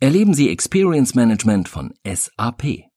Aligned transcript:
Erleben 0.00 0.34
Sie 0.34 0.50
Experience 0.50 1.14
Management 1.14 1.68
von 1.68 1.94
SAP. 2.04 2.93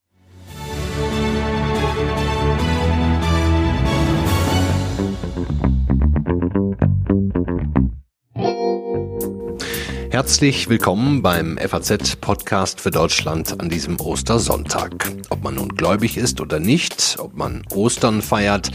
Herzlich 10.18 10.68
willkommen 10.68 11.22
beim 11.22 11.56
FAZ-Podcast 11.58 12.80
für 12.80 12.90
Deutschland 12.90 13.60
an 13.60 13.68
diesem 13.68 14.00
Ostersonntag. 14.00 15.12
Ob 15.30 15.44
man 15.44 15.54
nun 15.54 15.68
gläubig 15.68 16.16
ist 16.16 16.40
oder 16.40 16.58
nicht, 16.58 17.18
ob 17.20 17.36
man 17.36 17.62
Ostern 17.72 18.20
feiert, 18.20 18.72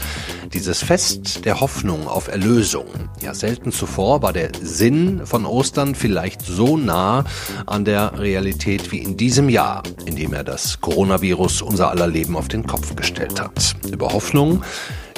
dieses 0.54 0.82
Fest 0.82 1.44
der 1.44 1.60
Hoffnung 1.60 2.08
auf 2.08 2.28
Erlösung. 2.28 2.86
Ja, 3.20 3.34
selten 3.34 3.72
zuvor 3.72 4.22
war 4.22 4.32
der 4.32 4.52
Sinn 4.62 5.26
von 5.26 5.44
Ostern 5.44 5.94
vielleicht 5.94 6.40
so 6.40 6.78
nah 6.78 7.26
an 7.66 7.84
der 7.84 8.18
Realität 8.18 8.90
wie 8.90 9.02
in 9.02 9.18
diesem 9.18 9.50
Jahr, 9.50 9.82
in 10.06 10.16
dem 10.16 10.32
er 10.32 10.44
das 10.44 10.80
Coronavirus 10.80 11.60
unser 11.60 11.90
aller 11.90 12.06
Leben 12.06 12.38
auf 12.38 12.48
den 12.48 12.66
Kopf 12.66 12.96
gestellt 12.96 13.38
hat. 13.38 13.76
Über 13.92 14.14
Hoffnung 14.14 14.64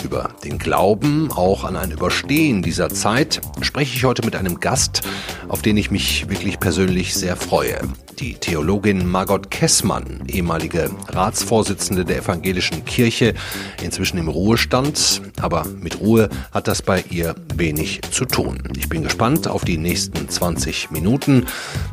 über 0.05 0.31
den 0.45 0.59
Glauben 0.59 1.31
auch 1.33 1.65
an 1.65 1.77
ein 1.77 1.91
Überstehen 1.91 2.63
dieser 2.63 2.89
Zeit 2.91 3.41
spreche 3.61 3.97
ich 3.97 4.05
heute 4.05 4.25
mit 4.25 4.37
einem 4.37 4.61
Gast, 4.61 5.03
auf 5.49 5.63
den 5.63 5.77
ich 5.77 5.91
mich 5.91 6.29
wirklich 6.29 6.59
persönlich 6.61 7.15
sehr 7.15 7.37
freue. 7.37 7.81
Die 8.19 8.35
Theologin 8.35 9.07
Margot 9.07 9.51
Kessmann, 9.51 10.23
ehemalige 10.27 10.91
Ratsvorsitzende 11.09 12.05
der 12.05 12.19
Evangelischen 12.19 12.85
Kirche, 12.85 13.35
inzwischen 13.83 14.17
im 14.19 14.29
Ruhestand, 14.29 15.21
aber 15.41 15.67
mit 15.81 16.01
Ruhe 16.01 16.31
hat 16.51 16.67
das 16.67 16.81
bei 16.81 17.05
ihr 17.11 17.35
wenig 17.55 18.01
zu 18.11 18.25
tun. 18.25 18.63
Ich 18.77 18.89
bin 18.89 19.03
gespannt 19.03 19.49
auf 19.49 19.65
die 19.65 19.77
nächsten 19.77 20.29
20 20.29 20.91
Minuten. 20.91 21.47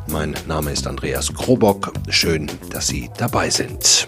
Mein 0.08 0.34
Name 0.46 0.70
ist 0.70 0.86
Andreas 0.86 1.32
Krobock. 1.34 1.92
Schön, 2.08 2.50
dass 2.70 2.86
Sie 2.86 3.10
dabei 3.18 3.50
sind. 3.50 4.06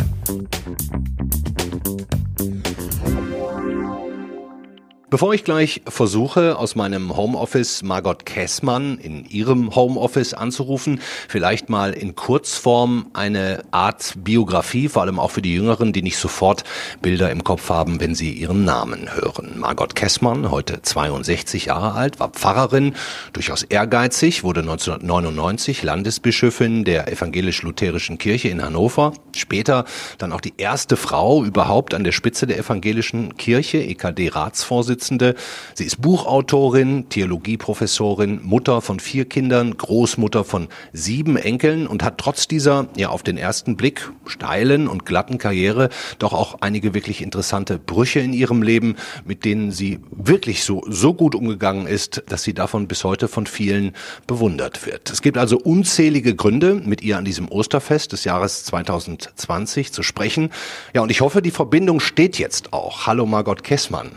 Bevor 5.09 5.33
ich 5.35 5.45
gleich 5.45 5.83
versuche, 5.87 6.59
aus 6.59 6.75
meinem 6.75 7.17
Homeoffice 7.17 7.85
Margot 7.85 8.27
Kessmann 8.27 8.99
in 8.99 9.25
ihrem 9.25 9.77
Homeoffice 9.77 10.35
anzurufen, 10.35 11.01
vielleicht 11.29 11.69
mal 11.69 11.93
in 11.93 12.17
Kurzform 12.17 13.07
eine 13.13 13.63
Art 13.71 14.15
Biografie, 14.17 14.89
vor 14.89 15.03
allem 15.03 15.21
auch 15.21 15.31
für 15.31 15.43
die 15.43 15.55
Jüngeren, 15.55 15.93
die 15.93 16.03
nicht 16.03 16.19
sofort 16.19 16.65
Bilder 17.03 17.31
im 17.31 17.45
Kopf 17.45 17.71
haben, 17.71 18.01
wenn 18.01 18.17
sie 18.17 18.33
ihren 18.33 18.65
Namen 18.65 19.15
hören. 19.15 19.61
Margot 19.61 19.95
Kessmann, 19.95 20.51
heute 20.51 20.83
62 20.83 21.67
Jahre 21.67 21.93
alt, 21.93 22.19
war 22.19 22.31
Pfarrerin, 22.31 22.97
durchaus 23.33 23.63
ehrgeizig, 23.63 24.43
wurde 24.43 24.63
1999 24.63 25.85
Landesbischöfin 25.85 26.85
der 26.85 27.13
evangelisch-lutherischen 27.13 28.19
Kirche 28.19 28.49
in 28.49 28.61
Hannover, 28.61 29.13
später 29.37 29.85
dann 30.19 30.33
auch 30.33 30.41
die 30.41 30.55
erste 30.57 30.97
Frau 30.97 31.45
überhaupt 31.45 31.95
an 31.95 32.03
der 32.03 32.11
Spitze 32.11 32.49
der 32.49 32.59
evangelischen 32.59 33.37
Kirche, 33.37 33.79
EKD-Ratsvorsitzende 33.79 34.96
Vorsitzende. 34.97 35.35
Sie 35.75 35.85
ist 35.85 36.01
Buchautorin, 36.01 37.09
Theologieprofessorin, 37.11 38.41
Mutter 38.43 38.81
von 38.81 38.99
vier 38.99 39.27
Kindern, 39.27 39.77
Großmutter 39.77 40.43
von 40.43 40.69
sieben 40.95 41.37
Enkeln 41.37 41.87
und 41.87 42.03
hat 42.03 42.17
trotz 42.17 42.49
dieser, 42.49 42.89
ja 42.97 43.11
auf 43.11 43.23
den 43.23 43.37
ersten 43.37 43.77
Blick, 43.77 44.11
steilen 44.27 44.89
und 44.89 45.05
glatten 45.05 45.37
Karriere 45.37 45.91
doch 46.19 46.33
auch 46.33 46.63
einige 46.63 46.95
wirklich 46.95 47.21
interessante 47.21 47.79
Brüche 47.79 48.21
in 48.21 48.33
ihrem 48.33 48.63
Leben, 48.63 48.97
mit 49.27 49.45
denen 49.45 49.71
sie 49.71 50.01
wirklich 50.11 50.65
so, 50.65 50.83
so 50.89 51.13
gut 51.13 51.35
umgegangen 51.35 51.87
ist, 51.87 52.23
dass 52.29 52.43
sie 52.43 52.55
davon 52.55 52.89
bis 52.89 53.05
heute 53.05 53.29
von 53.29 53.47
vielen 53.47 53.93
bewundert 54.27 54.87
wird. 54.87 55.11
Es 55.11 55.21
gibt 55.21 55.37
also 55.37 55.59
unzählige 55.59 56.35
Gründe, 56.35 56.75
mit 56.75 57.03
ihr 57.03 57.19
an 57.19 57.27
diesem 57.27 57.49
Osterfest 57.51 58.13
des 58.13 58.25
Jahres 58.25 58.65
2020 58.65 59.93
zu 59.93 60.03
sprechen. 60.03 60.51
Ja, 60.95 61.03
und 61.03 61.11
ich 61.11 61.21
hoffe, 61.21 61.43
die 61.43 61.51
Verbindung 61.51 62.01
steht 62.01 62.39
jetzt 62.39 62.73
auch. 62.73 63.07
Hallo 63.07 63.27
Margot 63.27 63.63
Kessmann. 63.63 64.11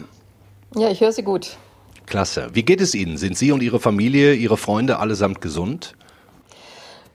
Ja, 0.76 0.90
ich 0.90 1.02
höre 1.02 1.12
Sie 1.12 1.24
gut. 1.24 1.58
Klasse. 2.06 2.50
Wie 2.54 2.64
geht 2.64 2.82
es 2.82 2.96
Ihnen? 2.96 3.18
Sind 3.18 3.38
Sie 3.38 3.52
und 3.52 3.62
Ihre 3.62 3.80
Familie, 3.80 4.34
Ihre 4.34 4.58
Freunde 4.58 5.00
allesamt 5.00 5.42
gesund? 5.42 5.96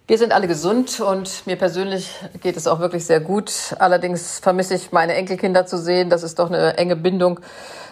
Wir 0.06 0.18
sind 0.18 0.32
alle 0.32 0.46
gesund 0.46 1.00
und 1.00 1.46
mir 1.46 1.56
persönlich 1.56 2.10
geht 2.42 2.58
es 2.58 2.66
auch 2.66 2.78
wirklich 2.78 3.06
sehr 3.06 3.20
gut. 3.20 3.74
Allerdings 3.78 4.38
vermisse 4.38 4.74
ich 4.74 4.92
meine 4.92 5.14
Enkelkinder 5.14 5.64
zu 5.64 5.78
sehen. 5.78 6.10
Das 6.10 6.22
ist 6.22 6.38
doch 6.38 6.50
eine 6.50 6.76
enge 6.76 6.94
Bindung. 6.94 7.40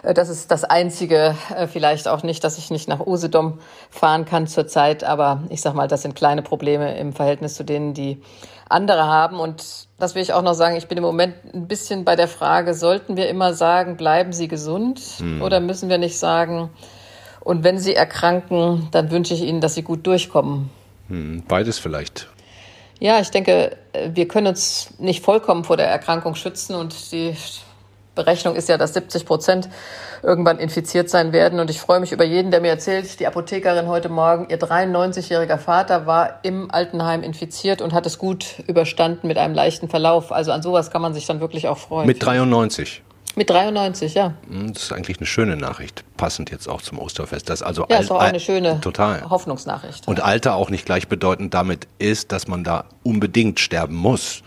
Das 0.03 0.29
ist 0.29 0.51
das 0.51 0.65
Einzige, 0.65 1.35
äh, 1.57 1.67
vielleicht 1.67 2.09
auch 2.09 2.23
nicht, 2.23 2.45
dass 2.45 2.59
ich 2.59 2.71
nicht 2.71 2.87
nach 2.87 3.01
Usedom 3.01 3.61
fahren 3.89 4.27
kann 4.27 4.47
zurzeit. 4.47 5.05
Aber 5.05 5.45
ich 5.49 5.63
sag 5.63 5.75
mal, 5.75 5.89
das 5.89 6.03
sind 6.03 6.15
kleine 6.15 6.43
Probleme 6.43 6.99
im 6.99 7.15
Verhältnis 7.15 7.55
zu 7.55 7.65
denen, 7.65 7.95
die 7.95 8.21
andere 8.69 9.07
haben. 9.07 9.41
Und 9.41 9.65
das 9.99 10.15
will 10.15 10.21
ich 10.21 10.35
auch 10.35 10.43
noch 10.43 10.55
sagen. 10.55 10.77
Ich 10.77 10.89
bin 10.89 10.99
im 10.99 11.05
Moment 11.05 11.37
ein 11.55 11.67
bisschen 11.67 12.05
bei 12.05 12.15
der 12.15 12.29
Frage, 12.29 12.75
sollten 12.75 13.17
wir 13.17 13.31
immer 13.31 13.55
sagen, 13.55 13.97
bleiben 13.97 14.35
Sie 14.35 14.49
gesund? 14.49 15.01
Hm. 15.17 15.41
Oder 15.41 15.61
müssen 15.61 15.89
wir 15.89 15.97
nicht 15.97 16.19
sagen, 16.19 16.69
und 17.41 17.65
wenn 17.65 17.79
Sie 17.79 17.95
erkranken, 17.95 18.89
dann 18.91 19.11
wünsche 19.11 19.33
ich 19.33 19.43
Ihnen, 19.43 19.63
dass 19.63 19.75
Sie 19.75 19.83
gut 19.83 20.07
durchkommen? 20.07 20.71
Hm, 21.09 21.43
beides 21.47 21.79
vielleicht. 21.79 22.29
Ja, 23.01 23.21
ich 23.21 23.31
denke, 23.31 23.77
wir 24.15 24.29
können 24.29 24.47
uns 24.47 24.91
nicht 24.99 25.25
vollkommen 25.25 25.65
vor 25.65 25.77
der 25.77 25.89
Erkrankung 25.89 26.35
schützen 26.37 26.75
und 26.75 27.11
die 27.11 27.35
Berechnung 28.15 28.55
ist 28.55 28.69
ja, 28.69 28.77
dass 28.77 28.95
70 28.95 29.25
Prozent 29.25 29.69
irgendwann 30.23 30.59
infiziert 30.59 31.09
sein 31.09 31.33
werden. 31.33 31.61
Und 31.61 31.71
ich 31.71 31.81
freue 31.81 31.99
mich 31.99 32.13
über 32.13 32.25
jeden, 32.25 32.51
der 32.51 32.61
mir 32.61 32.69
erzählt, 32.69 33.19
die 33.21 33.27
Apothekerin 33.27 33.89
heute 33.89 34.09
Morgen, 34.09 34.47
ihr 34.51 34.59
93-jähriger 34.59 35.57
Vater 35.59 36.07
war 36.07 36.41
im 36.43 36.71
Altenheim 36.71 37.23
infiziert 37.23 37.81
und 37.81 37.93
hat 37.93 38.07
es 38.07 38.19
gut 38.19 38.63
überstanden 38.67 39.27
mit 39.27 39.39
einem 39.39 39.55
leichten 39.55 39.89
Verlauf. 39.89 40.31
Also 40.31 40.53
an 40.53 40.63
sowas 40.63 40.91
kann 40.91 41.03
man 41.03 41.15
sich 41.15 41.27
dann 41.27 41.41
wirklich 41.41 41.69
auch 41.69 41.79
freuen. 41.79 42.07
Mit 42.07 42.25
93? 42.25 43.03
Mit 43.35 43.49
93, 43.49 44.15
ja. 44.15 44.35
Hm, 44.49 44.75
das 44.75 44.85
ist 44.85 44.93
eigentlich 44.93 45.19
eine 45.19 45.27
schöne 45.27 45.57
Nachricht, 45.57 46.05
passend 46.17 46.51
jetzt 46.51 46.69
auch 46.69 46.83
zum 46.83 46.99
Osterfest. 46.99 47.49
Das 47.49 47.63
also 47.63 47.87
ja, 47.89 47.99
ist 47.99 48.11
auch 48.11 48.21
eine 48.21 48.41
schöne 48.41 48.81
total. 48.81 49.29
Hoffnungsnachricht. 49.29 50.07
Und 50.07 50.21
Alter 50.21 50.55
auch 50.55 50.69
nicht 50.69 50.85
gleichbedeutend 50.85 51.55
damit 51.55 51.89
ist, 51.99 52.33
dass 52.33 52.47
man 52.47 52.63
da 52.63 52.85
unbedingt 53.03 53.59
sterben 53.59 53.95
muss. 53.95 54.43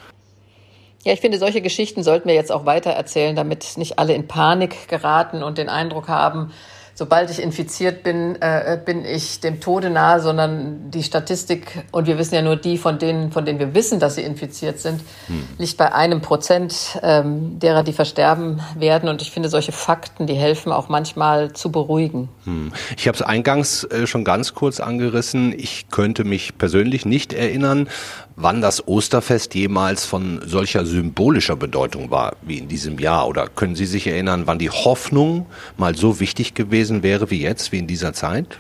Ja, 1.04 1.14
ich 1.14 1.22
finde, 1.22 1.38
solche 1.38 1.62
Geschichten 1.62 2.04
sollten 2.04 2.28
wir 2.28 2.36
jetzt 2.36 2.52
auch 2.52 2.66
weiter 2.66 2.92
erzählen, 2.92 3.36
damit 3.36 3.78
nicht 3.78 4.00
alle 4.00 4.14
in 4.14 4.28
Panik 4.28 4.88
geraten 4.88 5.44
und 5.44 5.58
den 5.58 5.70
Eindruck 5.70 6.08
haben, 6.08 6.52
sobald 6.96 7.30
ich 7.30 7.42
infiziert 7.42 8.04
bin, 8.04 8.42
äh, 8.42 8.80
bin 8.84 9.04
ich 9.06 9.42
dem 9.42 9.60
Tode 9.60 9.90
nahe, 9.90 10.22
sondern 10.22 10.90
die 10.90 11.04
Statistik, 11.04 11.84
und 11.92 12.08
wir 12.08 12.18
wissen 12.18 12.36
ja 12.36 12.42
nur 12.42 12.56
die 12.56 12.78
von 12.78 12.98
denen, 12.98 13.32
von 13.34 13.46
denen 13.46 13.60
wir 13.60 13.76
wissen, 13.76 14.00
dass 14.00 14.16
sie 14.16 14.22
infiziert 14.22 14.80
sind, 14.80 15.02
hm. 15.28 15.44
liegt 15.58 15.76
bei 15.76 15.94
einem 15.94 16.22
Prozent 16.22 16.98
ähm, 17.04 17.60
derer, 17.60 17.84
die 17.84 17.92
versterben 17.92 18.62
werden. 18.78 19.10
Und 19.10 19.22
ich 19.22 19.32
finde, 19.32 19.50
solche 19.50 19.74
Fakten, 19.74 20.26
die 20.26 20.36
helfen 20.36 20.72
auch 20.72 20.88
manchmal 20.88 21.52
zu 21.52 21.70
beruhigen. 21.70 22.30
Hm. 22.46 22.72
Ich 22.98 23.08
habe 23.08 23.16
es 23.16 23.22
eingangs 23.22 23.84
äh, 23.84 24.08
schon 24.08 24.24
ganz 24.24 24.54
kurz 24.54 24.80
angerissen. 24.80 25.54
Ich 25.58 25.90
könnte 25.90 26.24
mich 26.24 26.58
persönlich 26.58 27.06
nicht 27.06 27.34
erinnern, 27.34 27.90
wann 28.36 28.62
das 28.62 28.88
Osterfest 28.88 29.56
jemals 29.56 30.06
von 30.06 30.42
solcher 30.46 30.86
symbolischer 30.86 31.56
Bedeutung 31.56 32.12
war 32.12 32.36
wie 32.42 32.58
in 32.58 32.68
diesem 32.68 33.00
Jahr? 33.00 33.28
Oder 33.28 33.48
können 33.48 33.76
Sie 33.76 33.86
sich 33.86 34.08
erinnern, 34.08 34.44
wann 34.46 34.60
die 34.60 34.70
Hoffnung 34.70 35.46
mal 35.78 35.96
so 35.96 36.20
wichtig 36.20 36.54
gewesen 36.54 37.04
wäre 37.04 37.30
wie 37.32 37.42
jetzt, 37.42 37.72
wie 37.72 37.80
in 37.80 37.88
dieser 37.88 38.14
Zeit? 38.14 38.60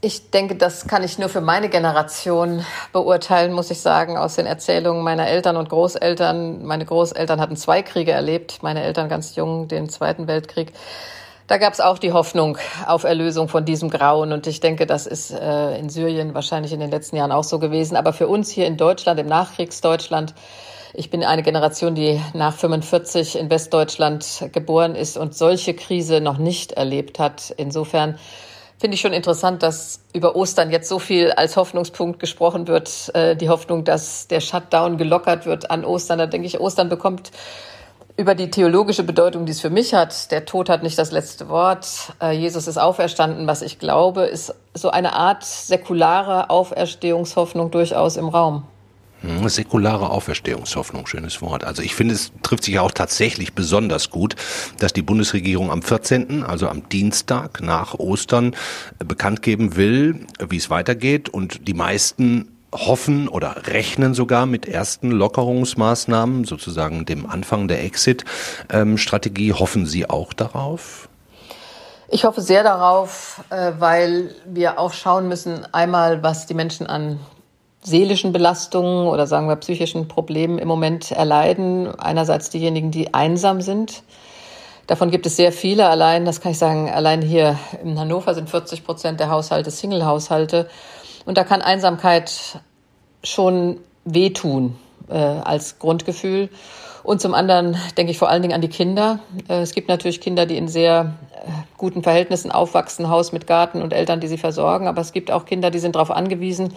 Ich 0.00 0.30
denke, 0.30 0.54
das 0.54 0.86
kann 0.86 1.02
ich 1.02 1.18
nur 1.18 1.28
für 1.28 1.40
meine 1.40 1.68
Generation 1.68 2.64
beurteilen, 2.92 3.52
muss 3.52 3.72
ich 3.72 3.80
sagen, 3.80 4.16
aus 4.16 4.36
den 4.36 4.46
Erzählungen 4.46 5.02
meiner 5.02 5.26
Eltern 5.26 5.56
und 5.56 5.68
Großeltern. 5.70 6.64
Meine 6.64 6.84
Großeltern 6.84 7.40
hatten 7.40 7.56
zwei 7.56 7.82
Kriege 7.82 8.12
erlebt, 8.12 8.62
meine 8.62 8.84
Eltern 8.84 9.08
ganz 9.08 9.34
jung, 9.34 9.66
den 9.66 9.88
Zweiten 9.88 10.28
Weltkrieg. 10.28 10.72
Da 11.48 11.56
gab 11.56 11.72
es 11.72 11.80
auch 11.80 11.98
die 11.98 12.12
Hoffnung 12.12 12.58
auf 12.86 13.04
Erlösung 13.04 13.48
von 13.48 13.64
diesem 13.64 13.88
Grauen. 13.88 14.32
Und 14.32 14.46
ich 14.46 14.60
denke, 14.60 14.84
das 14.84 15.06
ist 15.06 15.30
äh, 15.30 15.78
in 15.78 15.88
Syrien 15.88 16.34
wahrscheinlich 16.34 16.74
in 16.74 16.80
den 16.80 16.90
letzten 16.90 17.16
Jahren 17.16 17.32
auch 17.32 17.42
so 17.42 17.58
gewesen. 17.58 17.96
Aber 17.96 18.12
für 18.12 18.28
uns 18.28 18.50
hier 18.50 18.66
in 18.66 18.76
Deutschland, 18.76 19.18
im 19.18 19.28
Nachkriegsdeutschland, 19.28 20.34
ich 20.92 21.08
bin 21.08 21.24
eine 21.24 21.42
Generation, 21.42 21.94
die 21.94 22.20
nach 22.34 22.52
45 22.52 23.38
in 23.38 23.48
Westdeutschland 23.48 24.50
geboren 24.52 24.94
ist 24.94 25.16
und 25.16 25.34
solche 25.34 25.72
Krise 25.72 26.20
noch 26.20 26.36
nicht 26.36 26.72
erlebt 26.72 27.18
hat. 27.18 27.54
Insofern 27.56 28.18
finde 28.78 28.96
ich 28.96 29.00
schon 29.00 29.14
interessant, 29.14 29.62
dass 29.62 30.00
über 30.12 30.36
Ostern 30.36 30.70
jetzt 30.70 30.90
so 30.90 30.98
viel 30.98 31.32
als 31.32 31.56
Hoffnungspunkt 31.56 32.20
gesprochen 32.20 32.68
wird. 32.68 33.10
Äh, 33.14 33.36
die 33.36 33.48
Hoffnung, 33.48 33.84
dass 33.84 34.28
der 34.28 34.40
Shutdown 34.40 34.98
gelockert 34.98 35.46
wird 35.46 35.70
an 35.70 35.86
Ostern. 35.86 36.18
Da 36.18 36.26
denke 36.26 36.46
ich, 36.46 36.60
Ostern 36.60 36.90
bekommt 36.90 37.30
über 38.18 38.34
die 38.34 38.50
theologische 38.50 39.04
Bedeutung, 39.04 39.46
die 39.46 39.52
es 39.52 39.60
für 39.60 39.70
mich 39.70 39.94
hat. 39.94 40.32
Der 40.32 40.44
Tod 40.44 40.68
hat 40.68 40.82
nicht 40.82 40.98
das 40.98 41.12
letzte 41.12 41.48
Wort. 41.48 42.12
Äh, 42.20 42.32
Jesus 42.32 42.66
ist 42.66 42.76
auferstanden. 42.76 43.46
Was 43.46 43.62
ich 43.62 43.78
glaube, 43.78 44.22
ist 44.22 44.52
so 44.74 44.90
eine 44.90 45.12
Art 45.12 45.44
säkulare 45.44 46.50
Auferstehungshoffnung 46.50 47.70
durchaus 47.70 48.16
im 48.16 48.28
Raum. 48.28 48.64
Hm, 49.20 49.48
säkulare 49.48 50.10
Auferstehungshoffnung, 50.10 51.06
schönes 51.06 51.40
Wort. 51.42 51.62
Also 51.62 51.80
ich 51.82 51.94
finde, 51.94 52.14
es 52.14 52.32
trifft 52.42 52.64
sich 52.64 52.80
auch 52.80 52.90
tatsächlich 52.90 53.52
besonders 53.52 54.10
gut, 54.10 54.34
dass 54.80 54.92
die 54.92 55.02
Bundesregierung 55.02 55.70
am 55.70 55.82
14., 55.82 56.42
also 56.42 56.68
am 56.68 56.88
Dienstag 56.88 57.60
nach 57.60 57.94
Ostern, 57.94 58.56
bekannt 58.98 59.42
geben 59.42 59.76
will, 59.76 60.26
wie 60.48 60.56
es 60.56 60.70
weitergeht. 60.70 61.28
Und 61.28 61.68
die 61.68 61.74
meisten 61.74 62.48
hoffen 62.72 63.28
oder 63.28 63.66
rechnen 63.66 64.14
sogar 64.14 64.46
mit 64.46 64.66
ersten 64.66 65.10
Lockerungsmaßnahmen, 65.10 66.44
sozusagen 66.44 67.06
dem 67.06 67.28
Anfang 67.28 67.68
der 67.68 67.82
Exit-Strategie. 67.82 69.52
Hoffen 69.52 69.86
Sie 69.86 70.08
auch 70.08 70.32
darauf? 70.32 71.08
Ich 72.10 72.24
hoffe 72.24 72.40
sehr 72.40 72.62
darauf, 72.62 73.44
äh, 73.50 73.72
weil 73.78 74.34
wir 74.46 74.78
auch 74.78 74.94
schauen 74.94 75.28
müssen, 75.28 75.66
einmal, 75.72 76.22
was 76.22 76.46
die 76.46 76.54
Menschen 76.54 76.86
an 76.86 77.20
seelischen 77.82 78.32
Belastungen 78.32 79.08
oder 79.08 79.26
sagen 79.26 79.48
wir 79.48 79.56
psychischen 79.56 80.08
Problemen 80.08 80.58
im 80.58 80.68
Moment 80.68 81.12
erleiden. 81.12 81.94
Einerseits 81.98 82.50
diejenigen, 82.50 82.90
die 82.90 83.14
einsam 83.14 83.60
sind. 83.60 84.02
Davon 84.86 85.10
gibt 85.10 85.26
es 85.26 85.36
sehr 85.36 85.52
viele. 85.52 85.86
Allein, 85.86 86.24
das 86.24 86.40
kann 86.40 86.52
ich 86.52 86.58
sagen, 86.58 86.88
allein 86.88 87.20
hier 87.20 87.58
in 87.84 87.98
Hannover 87.98 88.34
sind 88.34 88.48
40 88.48 88.84
Prozent 88.84 89.20
der 89.20 89.28
Haushalte 89.28 89.70
Single-Haushalte. 89.70 90.68
Und 91.28 91.36
da 91.36 91.44
kann 91.44 91.60
Einsamkeit 91.60 92.58
schon 93.22 93.80
wehtun 94.06 94.78
äh, 95.10 95.14
als 95.14 95.78
Grundgefühl. 95.78 96.48
Und 97.02 97.20
zum 97.20 97.34
anderen 97.34 97.76
denke 97.98 98.12
ich 98.12 98.16
vor 98.16 98.30
allen 98.30 98.40
Dingen 98.40 98.54
an 98.54 98.62
die 98.62 98.70
Kinder. 98.70 99.18
Äh, 99.46 99.60
es 99.60 99.74
gibt 99.74 99.90
natürlich 99.90 100.22
Kinder, 100.22 100.46
die 100.46 100.56
in 100.56 100.68
sehr 100.68 101.18
äh, 101.34 101.50
guten 101.76 102.02
Verhältnissen 102.02 102.50
aufwachsen, 102.50 103.10
Haus 103.10 103.32
mit 103.32 103.46
Garten 103.46 103.82
und 103.82 103.92
Eltern, 103.92 104.20
die 104.20 104.26
sie 104.26 104.38
versorgen. 104.38 104.88
Aber 104.88 105.02
es 105.02 105.12
gibt 105.12 105.30
auch 105.30 105.44
Kinder, 105.44 105.70
die 105.70 105.80
sind 105.80 105.96
darauf 105.96 106.10
angewiesen, 106.10 106.72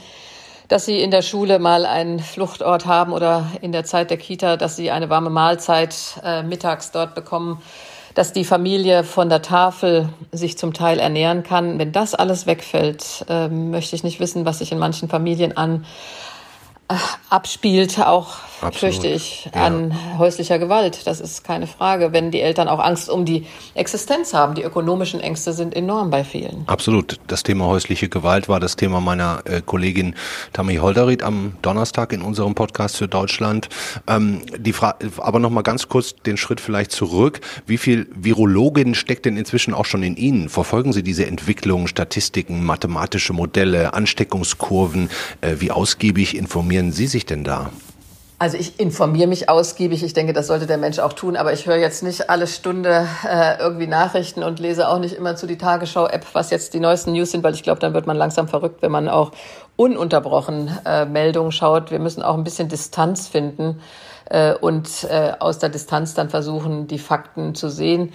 dass 0.68 0.86
sie 0.86 1.00
in 1.00 1.12
der 1.12 1.22
Schule 1.22 1.58
mal 1.58 1.86
einen 1.86 2.20
Fluchtort 2.20 2.86
haben 2.86 3.14
oder 3.14 3.50
in 3.62 3.72
der 3.72 3.86
Zeit 3.86 4.10
der 4.10 4.18
Kita, 4.18 4.58
dass 4.58 4.76
sie 4.76 4.92
eine 4.92 5.10
warme 5.10 5.30
Mahlzeit 5.30 5.96
äh, 6.26 6.44
mittags 6.44 6.92
dort 6.92 7.16
bekommen 7.16 7.62
dass 8.14 8.34
die 8.34 8.46
Familie 8.46 9.04
von 9.04 9.30
der 9.30 9.42
Tafel 9.42 10.10
sich 10.32 10.58
zum 10.58 10.74
Teil 10.74 11.00
ernähren 11.00 11.44
kann. 11.44 11.80
Wenn 11.80 11.92
das 11.92 12.14
alles 12.16 12.46
wegfällt, 12.46 13.26
äh, 13.30 13.48
möchte 13.48 13.96
ich 13.96 14.04
nicht 14.04 14.20
wissen, 14.20 14.46
was 14.46 14.60
sich 14.60 14.72
in 14.72 14.80
manchen 14.80 15.10
Familien 15.10 15.56
an 15.56 15.86
äh, 16.90 16.96
abspielt, 17.30 18.00
auch 18.00 18.38
Absolut. 18.62 18.96
fürchte 18.96 19.08
ich, 19.08 19.50
ja. 19.54 19.66
an 19.66 20.18
häuslicher 20.18 20.60
Gewalt. 20.60 21.08
Das 21.08 21.20
ist 21.20 21.44
keine 21.44 21.68
Frage, 21.68 22.14
wenn 22.14 22.32
die 22.32 22.42
Eltern 22.42 22.68
auch 22.68 22.80
Angst 22.80 23.10
um 23.10 23.26
die 23.26 23.46
Existenz 23.74 24.34
haben. 24.34 24.56
Die 24.56 24.64
ökonomischen 24.64 25.20
Ängste 25.20 25.54
sind 25.54 25.76
enorm 25.76 26.10
bei 26.10 26.24
vielen. 26.24 26.64
Absolut. 26.68 27.20
Das 27.28 27.44
Thema 27.44 27.66
häusliche 27.66 28.10
Gewalt 28.10 28.50
war 28.50 28.60
das 28.60 28.76
Thema 28.76 29.02
meiner 29.02 29.42
äh, 29.46 29.62
Kollegin 29.66 30.16
Tammy 30.54 30.76
Holderried 30.78 31.24
am 31.24 31.54
Donnerstag 31.62 32.14
in 32.14 32.22
unserem 32.22 32.56
Podcast 32.56 32.98
für 32.98 33.08
Deutschland. 33.08 33.70
Ähm, 34.08 34.42
die 34.58 34.74
Fra 34.74 34.96
aber 35.18 35.40
noch 35.40 35.50
mal 35.50 35.62
ganz 35.62 35.88
kurz 35.88 36.16
den 36.16 36.38
Schritt 36.38 36.62
vielleicht 36.62 36.92
zurück. 36.92 37.42
Wie 37.66 37.78
viel 37.78 38.08
Virologin 38.14 38.96
steckt 38.96 39.26
denn 39.26 39.38
inzwischen 39.38 39.74
auch 39.74 39.86
schon 39.86 40.04
in 40.04 40.16
Ihnen? 40.16 40.50
Verfolgen 40.50 40.94
Sie 40.94 41.04
diese 41.04 41.26
Entwicklungen, 41.26 41.88
Statistiken, 41.88 42.64
mathematische 42.64 43.34
Modelle, 43.34 43.94
Ansteckungskurven? 43.94 45.10
Äh, 45.42 45.56
wie 45.60 45.72
ausgiebig 45.72 46.38
informieren 46.38 46.92
Sie 46.92 47.08
sich 47.08 47.26
denn 47.26 47.44
da? 47.44 47.72
Also 48.42 48.58
ich 48.58 48.80
informiere 48.80 49.28
mich 49.28 49.50
ausgiebig. 49.50 50.02
Ich 50.02 50.14
denke, 50.14 50.34
das 50.34 50.48
sollte 50.48 50.66
der 50.66 50.80
Mensch 50.80 50.98
auch 50.98 51.14
tun. 51.14 51.36
Aber 51.38 51.54
ich 51.54 51.68
höre 51.68 51.76
jetzt 51.76 52.02
nicht 52.02 52.32
alle 52.32 52.48
Stunde 52.48 53.08
äh, 53.24 53.60
irgendwie 53.60 53.86
Nachrichten 53.86 54.42
und 54.42 54.60
lese 54.60 54.90
auch 54.90 54.98
nicht 54.98 55.14
immer 55.14 55.36
zu 55.36 55.46
die 55.46 55.60
Tagesschau-App, 55.60 56.26
was 56.34 56.50
jetzt 56.50 56.74
die 56.74 56.80
neuesten 56.80 57.12
News 57.12 57.30
sind, 57.30 57.44
weil 57.44 57.54
ich 57.54 57.62
glaube, 57.62 57.80
dann 57.80 57.94
wird 57.94 58.08
man 58.08 58.18
langsam 58.18 58.48
verrückt, 58.48 58.82
wenn 58.82 58.90
man 58.90 59.10
auch 59.10 59.32
ununterbrochen 59.76 60.76
äh, 60.86 61.06
Meldungen 61.06 61.52
schaut. 61.52 61.92
Wir 61.92 62.00
müssen 62.00 62.24
auch 62.24 62.34
ein 62.34 62.44
bisschen 62.44 62.68
Distanz 62.68 63.28
finden 63.28 63.80
äh, 64.26 64.56
und 64.56 65.04
äh, 65.04 65.34
aus 65.38 65.60
der 65.60 65.70
Distanz 65.70 66.16
dann 66.16 66.32
versuchen, 66.32 66.88
die 66.88 66.98
Fakten 66.98 67.54
zu 67.54 67.70
sehen. 67.70 68.12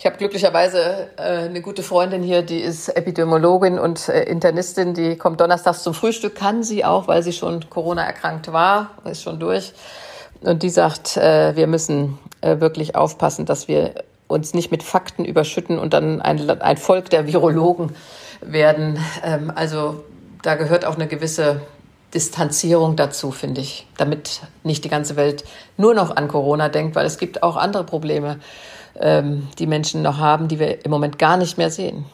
Ich 0.00 0.06
habe 0.06 0.16
glücklicherweise 0.16 1.10
äh, 1.18 1.44
eine 1.44 1.60
gute 1.60 1.82
Freundin 1.82 2.22
hier, 2.22 2.40
die 2.40 2.60
ist 2.60 2.88
Epidemiologin 2.88 3.78
und 3.78 4.08
äh, 4.08 4.22
Internistin, 4.22 4.94
die 4.94 5.16
kommt 5.16 5.42
donnerstags 5.42 5.82
zum 5.82 5.92
Frühstück, 5.92 6.34
kann 6.34 6.62
sie 6.62 6.86
auch, 6.86 7.06
weil 7.06 7.22
sie 7.22 7.34
schon 7.34 7.68
Corona 7.68 8.04
erkrankt 8.04 8.50
war, 8.50 8.92
ist 9.04 9.22
schon 9.22 9.38
durch. 9.38 9.74
Und 10.40 10.62
die 10.62 10.70
sagt, 10.70 11.18
äh, 11.18 11.54
wir 11.54 11.66
müssen 11.66 12.18
äh, 12.40 12.60
wirklich 12.60 12.94
aufpassen, 12.94 13.44
dass 13.44 13.68
wir 13.68 13.92
uns 14.26 14.54
nicht 14.54 14.70
mit 14.70 14.82
Fakten 14.82 15.26
überschütten 15.26 15.78
und 15.78 15.92
dann 15.92 16.22
ein, 16.22 16.48
ein 16.48 16.78
Volk 16.78 17.10
der 17.10 17.26
Virologen 17.26 17.94
werden. 18.40 18.98
Ähm, 19.22 19.52
also 19.54 20.02
da 20.42 20.54
gehört 20.54 20.86
auch 20.86 20.94
eine 20.94 21.08
gewisse 21.08 21.60
Distanzierung 22.14 22.96
dazu, 22.96 23.32
finde 23.32 23.60
ich, 23.60 23.86
damit 23.98 24.40
nicht 24.64 24.82
die 24.82 24.88
ganze 24.88 25.16
Welt 25.16 25.44
nur 25.76 25.92
noch 25.92 26.16
an 26.16 26.26
Corona 26.26 26.70
denkt, 26.70 26.96
weil 26.96 27.04
es 27.04 27.18
gibt 27.18 27.42
auch 27.42 27.56
andere 27.56 27.84
Probleme 27.84 28.38
ähm, 29.00 29.48
die 29.58 29.66
Menschen 29.66 30.02
noch 30.02 30.18
haben, 30.18 30.48
die 30.48 30.58
wir 30.58 30.84
im 30.84 30.90
Moment 30.90 31.18
gar 31.18 31.36
nicht 31.36 31.58
mehr 31.58 31.70
sehen. 31.70 32.04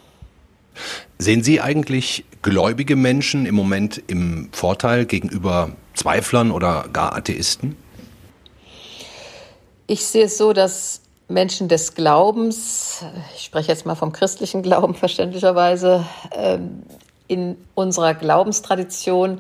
Sehen 1.19 1.43
Sie 1.43 1.61
eigentlich 1.61 2.25
gläubige 2.43 2.97
Menschen 2.97 3.47
im 3.47 3.55
Moment 3.55 4.03
im 4.07 4.49
Vorteil 4.53 5.07
gegenüber 5.07 5.71
Zweiflern 5.95 6.51
oder 6.51 6.87
gar 6.93 7.17
Atheisten? 7.17 7.77
Ich 9.87 10.05
sehe 10.05 10.25
es 10.25 10.37
so, 10.37 10.53
dass 10.53 11.01
Menschen 11.29 11.69
des 11.69 11.95
Glaubens, 11.95 13.05
ich 13.37 13.45
spreche 13.45 13.73
jetzt 13.73 13.87
mal 13.87 13.95
vom 13.95 14.13
christlichen 14.13 14.63
Glauben 14.63 14.95
verständlicherweise, 14.97 16.05
ähm, 16.33 16.83
in 17.29 17.57
unserer 17.75 18.15
Glaubenstradition 18.15 19.39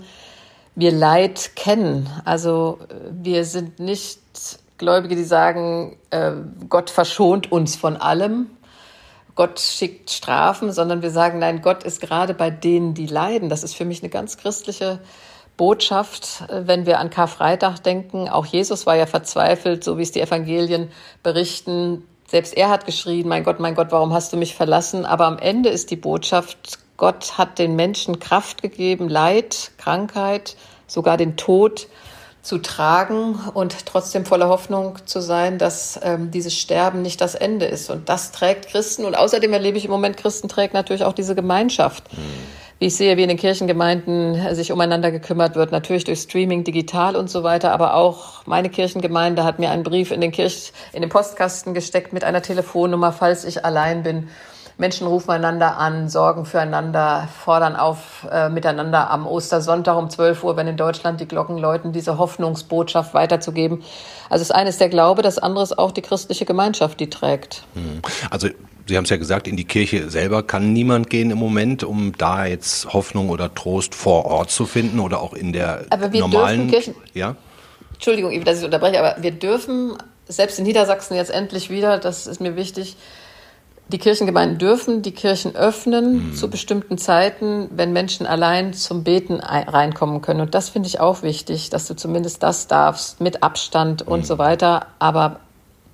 wir 0.74 0.92
Leid 0.92 1.52
kennen. 1.54 2.10
Also 2.24 2.78
wir 3.10 3.44
sind 3.44 3.78
nicht 3.78 4.20
Gläubige, 4.78 5.16
die 5.16 5.24
sagen, 5.24 5.96
äh, 6.10 6.32
Gott 6.68 6.90
verschont 6.90 7.50
uns 7.50 7.76
von 7.76 7.96
allem, 7.96 8.50
Gott 9.36 9.60
schickt 9.60 10.10
Strafen, 10.10 10.72
sondern 10.72 11.02
wir 11.02 11.10
sagen, 11.10 11.38
nein, 11.38 11.60
Gott 11.60 11.84
ist 11.84 12.00
gerade 12.00 12.32
bei 12.32 12.50
denen, 12.50 12.94
die 12.94 13.06
leiden. 13.06 13.50
Das 13.50 13.62
ist 13.62 13.76
für 13.76 13.84
mich 13.84 14.02
eine 14.02 14.08
ganz 14.08 14.38
christliche 14.38 14.98
Botschaft, 15.58 16.44
äh, 16.48 16.66
wenn 16.66 16.86
wir 16.86 16.98
an 16.98 17.10
Karfreitag 17.10 17.78
denken. 17.80 18.28
Auch 18.28 18.46
Jesus 18.46 18.86
war 18.86 18.96
ja 18.96 19.06
verzweifelt, 19.06 19.84
so 19.84 19.98
wie 19.98 20.02
es 20.02 20.12
die 20.12 20.22
Evangelien 20.22 20.90
berichten. 21.22 22.06
Selbst 22.26 22.56
er 22.56 22.70
hat 22.70 22.86
geschrien, 22.86 23.28
mein 23.28 23.44
Gott, 23.44 23.60
mein 23.60 23.74
Gott, 23.74 23.88
warum 23.90 24.12
hast 24.12 24.32
du 24.32 24.38
mich 24.38 24.54
verlassen? 24.54 25.04
Aber 25.04 25.26
am 25.26 25.38
Ende 25.38 25.68
ist 25.68 25.90
die 25.90 25.96
Botschaft, 25.96 26.78
Gott 26.96 27.36
hat 27.36 27.58
den 27.58 27.76
Menschen 27.76 28.18
Kraft 28.18 28.62
gegeben, 28.62 29.08
Leid, 29.08 29.72
Krankheit, 29.76 30.56
sogar 30.86 31.18
den 31.18 31.36
Tod 31.36 31.88
zu 32.46 32.58
tragen 32.58 33.34
und 33.54 33.86
trotzdem 33.86 34.24
voller 34.24 34.48
Hoffnung 34.48 34.98
zu 35.04 35.20
sein, 35.20 35.58
dass 35.58 35.98
ähm, 36.04 36.30
dieses 36.30 36.54
Sterben 36.54 37.02
nicht 37.02 37.20
das 37.20 37.34
Ende 37.34 37.66
ist. 37.66 37.90
Und 37.90 38.08
das 38.08 38.30
trägt 38.30 38.68
Christen. 38.68 39.04
Und 39.04 39.16
außerdem 39.16 39.52
erlebe 39.52 39.76
ich 39.78 39.86
im 39.86 39.90
Moment, 39.90 40.16
Christen 40.16 40.48
trägt 40.48 40.72
natürlich 40.72 41.02
auch 41.02 41.12
diese 41.12 41.34
Gemeinschaft. 41.34 42.04
Mhm. 42.12 42.18
Wie 42.78 42.86
ich 42.86 42.94
sehe, 42.94 43.16
wie 43.16 43.22
in 43.22 43.28
den 43.28 43.36
Kirchengemeinden 43.38 44.54
sich 44.54 44.70
umeinander 44.70 45.10
gekümmert 45.10 45.56
wird, 45.56 45.72
natürlich 45.72 46.04
durch 46.04 46.20
Streaming, 46.20 46.62
digital 46.62 47.16
und 47.16 47.28
so 47.28 47.42
weiter. 47.42 47.72
Aber 47.72 47.94
auch 47.94 48.46
meine 48.46 48.68
Kirchengemeinde 48.68 49.42
hat 49.42 49.58
mir 49.58 49.70
einen 49.70 49.82
Brief 49.82 50.12
in 50.12 50.20
den, 50.20 50.30
Kirch 50.30 50.72
in 50.92 51.00
den 51.00 51.10
Postkasten 51.10 51.74
gesteckt 51.74 52.12
mit 52.12 52.22
einer 52.22 52.42
Telefonnummer, 52.42 53.12
falls 53.12 53.44
ich 53.44 53.64
allein 53.64 54.04
bin 54.04 54.28
Menschen 54.78 55.06
rufen 55.06 55.30
einander 55.30 55.78
an, 55.78 56.08
sorgen 56.08 56.44
füreinander, 56.44 57.28
fordern 57.44 57.76
auf, 57.76 58.26
äh, 58.30 58.50
miteinander 58.50 59.10
am 59.10 59.26
Ostersonntag 59.26 59.96
um 59.96 60.10
12 60.10 60.44
Uhr, 60.44 60.56
wenn 60.56 60.66
in 60.66 60.76
Deutschland 60.76 61.20
die 61.20 61.26
Glocken 61.26 61.56
läuten, 61.56 61.92
diese 61.92 62.18
Hoffnungsbotschaft 62.18 63.14
weiterzugeben. 63.14 63.82
Also 64.28 64.42
das 64.42 64.50
eine 64.50 64.68
ist 64.68 64.80
der 64.80 64.90
Glaube, 64.90 65.22
das 65.22 65.38
andere 65.38 65.64
ist 65.64 65.78
auch 65.78 65.92
die 65.92 66.02
christliche 66.02 66.44
Gemeinschaft, 66.44 67.00
die 67.00 67.08
trägt. 67.08 67.64
Hm. 67.74 68.02
Also 68.30 68.48
Sie 68.88 68.96
haben 68.96 69.02
es 69.02 69.10
ja 69.10 69.16
gesagt, 69.16 69.48
in 69.48 69.56
die 69.56 69.64
Kirche 69.64 70.10
selber 70.10 70.44
kann 70.44 70.72
niemand 70.72 71.10
gehen 71.10 71.32
im 71.32 71.38
Moment, 71.38 71.82
um 71.82 72.12
da 72.16 72.46
jetzt 72.46 72.92
Hoffnung 72.92 73.30
oder 73.30 73.52
Trost 73.52 73.96
vor 73.96 74.26
Ort 74.26 74.52
zu 74.52 74.64
finden 74.64 75.00
oder 75.00 75.20
auch 75.20 75.32
in 75.32 75.52
der 75.52 75.84
aber 75.90 76.12
wir 76.12 76.20
normalen. 76.20 76.70
Kirchen, 76.70 76.94
ja? 77.12 77.34
Entschuldigung, 77.94 78.44
dass 78.44 78.60
ich 78.60 78.64
unterbreche, 78.64 79.00
aber 79.00 79.20
wir 79.20 79.32
dürfen 79.32 79.96
selbst 80.28 80.60
in 80.60 80.64
Niedersachsen 80.66 81.16
jetzt 81.16 81.32
endlich 81.32 81.68
wieder, 81.68 81.98
das 81.98 82.28
ist 82.28 82.40
mir 82.40 82.54
wichtig, 82.54 82.96
die 83.88 83.98
Kirchengemeinden 83.98 84.58
dürfen 84.58 85.02
die 85.02 85.12
Kirchen 85.12 85.54
öffnen 85.54 86.30
mhm. 86.30 86.34
zu 86.34 86.50
bestimmten 86.50 86.98
Zeiten, 86.98 87.68
wenn 87.70 87.92
Menschen 87.92 88.26
allein 88.26 88.72
zum 88.72 89.04
Beten 89.04 89.40
reinkommen 89.40 90.22
können. 90.22 90.40
Und 90.40 90.54
das 90.54 90.68
finde 90.70 90.88
ich 90.88 90.98
auch 90.98 91.22
wichtig, 91.22 91.70
dass 91.70 91.86
du 91.86 91.94
zumindest 91.94 92.42
das 92.42 92.66
darfst, 92.66 93.20
mit 93.20 93.42
Abstand 93.44 94.02
und 94.02 94.20
mhm. 94.20 94.24
so 94.24 94.38
weiter. 94.38 94.86
Aber 94.98 95.40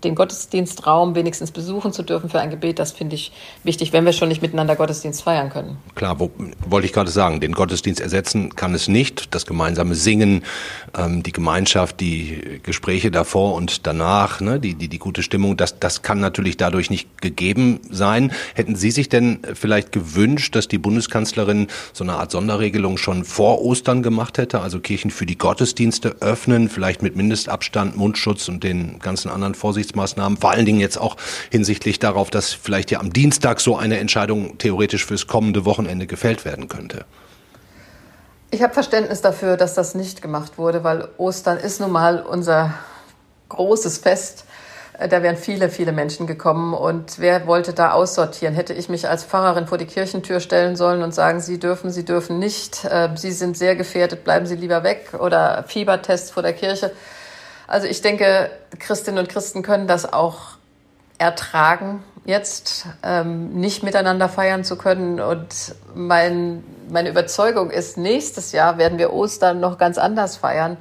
den 0.05 0.15
Gottesdienstraum 0.15 1.15
wenigstens 1.15 1.51
besuchen 1.51 1.93
zu 1.93 2.03
dürfen 2.03 2.29
für 2.29 2.41
ein 2.41 2.51
Gebet, 2.51 2.79
das 2.79 2.93
finde 2.93 3.15
ich 3.15 3.33
wichtig, 3.65 3.93
wenn 3.93 4.05
wir 4.05 4.13
schon 4.13 4.29
nicht 4.29 4.43
miteinander 4.43 4.77
Gottesdienst 4.77 5.23
feiern 5.23 5.51
können. 5.51 5.77
Klar, 5.95 6.19
wo, 6.21 6.31
wollte 6.67 6.87
ich 6.87 6.93
gerade 6.93 7.11
sagen, 7.11 7.41
den 7.41 7.53
Gottesdienst 7.53 8.01
ersetzen 8.01 8.55
kann 8.57 8.75
es 8.75 8.89
nicht. 8.89 9.35
Das 9.35 9.47
gemeinsame 9.47 9.95
Singen, 9.95 10.45
ähm, 10.97 11.23
die 11.23 11.33
Gemeinschaft, 11.33 12.01
die 12.01 12.61
Gespräche 12.63 13.11
davor 13.11 13.55
und 13.55 13.87
danach, 13.87 14.41
ne, 14.41 14.59
die, 14.59 14.75
die, 14.75 14.89
die 14.89 14.99
gute 14.99 15.23
Stimmung, 15.23 15.57
das, 15.57 15.79
das 15.79 16.03
kann 16.03 16.21
natürlich 16.21 16.57
dadurch 16.57 16.91
nicht 16.91 17.21
gegeben 17.21 17.81
sein. 17.91 18.33
Hätten 18.55 18.77
Sie 18.77 18.91
sich 18.91 19.09
denn 19.09 19.41
vielleicht 19.55 19.93
gewünscht, 19.93 20.55
dass 20.57 20.69
die 20.69 20.79
Bundeskanzlerin 20.79 21.69
so 21.93 22.05
eine 22.05 22.15
Art 22.15 22.31
Sonderregelung 22.31 22.99
schon 22.99 23.25
vor 23.25 23.63
Ostern 23.63 24.03
gemacht 24.03 24.39
hätte, 24.39 24.61
also 24.61 24.81
Kirchen 24.81 25.11
für 25.11 25.27
die 25.27 25.39
Gottesdienste 25.39 26.17
öffnen, 26.21 26.69
vielleicht 26.69 27.03
mit 27.03 27.17
Mindestabstand, 27.17 27.97
Mundschutz 27.97 28.49
und 28.49 28.65
den 28.65 28.99
ganzen 28.99 29.31
anderen 29.31 29.55
Vorsichtsmaßnahmen, 29.93 30.39
vor 30.39 30.51
allen 30.51 30.67
Dingen 30.67 30.81
jetzt 30.81 30.99
auch 30.99 31.17
hinsichtlich 31.51 31.99
darauf, 31.99 32.31
dass 32.31 32.53
vielleicht 32.53 32.91
ja 32.91 33.01
am 33.01 33.13
Dienstag 33.13 33.61
so 33.61 33.77
eine 33.77 33.99
Entscheidung 33.99 34.59
theoretisch 34.59 35.07
fürs 35.07 35.27
kommende 35.27 35.65
Wochenende 35.65 36.07
gefällt 36.07 36.45
werden 36.45 36.69
könnte. 36.69 37.05
Ich 38.51 38.63
habe 38.63 38.75
Verständnis 38.75 39.23
dafür, 39.23 39.57
dass 39.57 39.75
das 39.75 39.95
nicht 39.95 40.21
gemacht 40.21 40.59
wurde, 40.59 40.85
weil 40.85 41.09
Ostern 41.17 41.59
ist 41.59 41.81
nun 41.81 41.91
mal 41.91 42.21
unser 42.21 42.75
großes 43.49 43.99
Fest. 43.99 44.45
Äh, 44.99 45.09
da 45.09 45.23
wären 45.23 45.37
viele, 45.37 45.71
viele 45.71 45.93
Menschen 45.93 46.27
gekommen. 46.27 46.75
Und 46.75 47.19
wer 47.19 47.47
wollte 47.47 47.73
da 47.73 47.93
aussortieren? 47.93 48.55
Hätte 48.55 48.75
ich 48.75 48.91
mich 48.91 49.09
als 49.09 49.25
Pfarrerin 49.25 49.67
vor 49.67 49.79
die 49.79 49.87
Kirchentür 49.87 50.41
stellen 50.41 50.77
sollen 50.77 51.03
und 51.03 51.15
sagen, 51.15 51.41
Sie 51.41 51.59
dürfen, 51.59 51.91
Sie 51.91 52.05
dürfen 52.05 52.39
nicht, 52.39 52.85
äh, 52.85 53.09
Sie 53.15 53.33
sind 53.33 53.57
sehr 53.57 53.75
gefährdet, 53.75 54.23
bleiben 54.23 54.45
Sie 54.45 54.57
lieber 54.57 54.85
weg 54.85 55.15
oder 55.19 55.65
Fiebertests 55.67 56.31
vor 56.31 56.43
der 56.43 56.53
Kirche. 56.53 56.93
Also 57.67 57.87
ich 57.87 58.03
denke, 58.03 58.51
Christinnen 58.79 59.19
und 59.19 59.29
Christen 59.29 59.63
können 59.63 59.87
das 59.87 60.13
auch 60.13 60.57
ertragen, 61.19 62.03
jetzt 62.25 62.87
ähm, 63.03 63.53
nicht 63.53 63.83
miteinander 63.83 64.29
feiern 64.29 64.65
zu 64.65 64.77
können. 64.77 65.21
Und 65.21 65.75
mein, 65.95 66.65
meine 66.89 67.11
Überzeugung 67.11 67.71
ist, 67.71 67.97
nächstes 67.97 68.53
Jahr 68.53 68.79
werden 68.79 68.99
wir 68.99 69.13
Ostern 69.13 69.61
noch 69.61 69.79
ganz 69.79 69.99
anders 69.99 70.37
feiern 70.37 70.77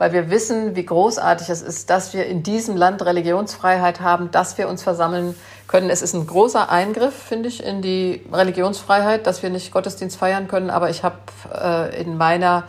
weil 0.00 0.14
wir 0.14 0.30
wissen, 0.30 0.76
wie 0.76 0.86
großartig 0.86 1.50
es 1.50 1.60
ist, 1.60 1.90
dass 1.90 2.14
wir 2.14 2.24
in 2.24 2.42
diesem 2.42 2.74
Land 2.74 3.04
Religionsfreiheit 3.04 4.00
haben, 4.00 4.30
dass 4.30 4.56
wir 4.56 4.66
uns 4.66 4.82
versammeln 4.82 5.34
können. 5.68 5.90
Es 5.90 6.00
ist 6.00 6.14
ein 6.14 6.26
großer 6.26 6.70
Eingriff, 6.70 7.12
finde 7.12 7.50
ich, 7.50 7.62
in 7.62 7.82
die 7.82 8.24
Religionsfreiheit, 8.32 9.26
dass 9.26 9.42
wir 9.42 9.50
nicht 9.50 9.72
Gottesdienst 9.72 10.16
feiern 10.16 10.48
können. 10.48 10.70
Aber 10.70 10.88
ich 10.88 11.04
habe 11.04 11.18
äh, 11.54 12.00
in 12.00 12.16
meiner 12.16 12.64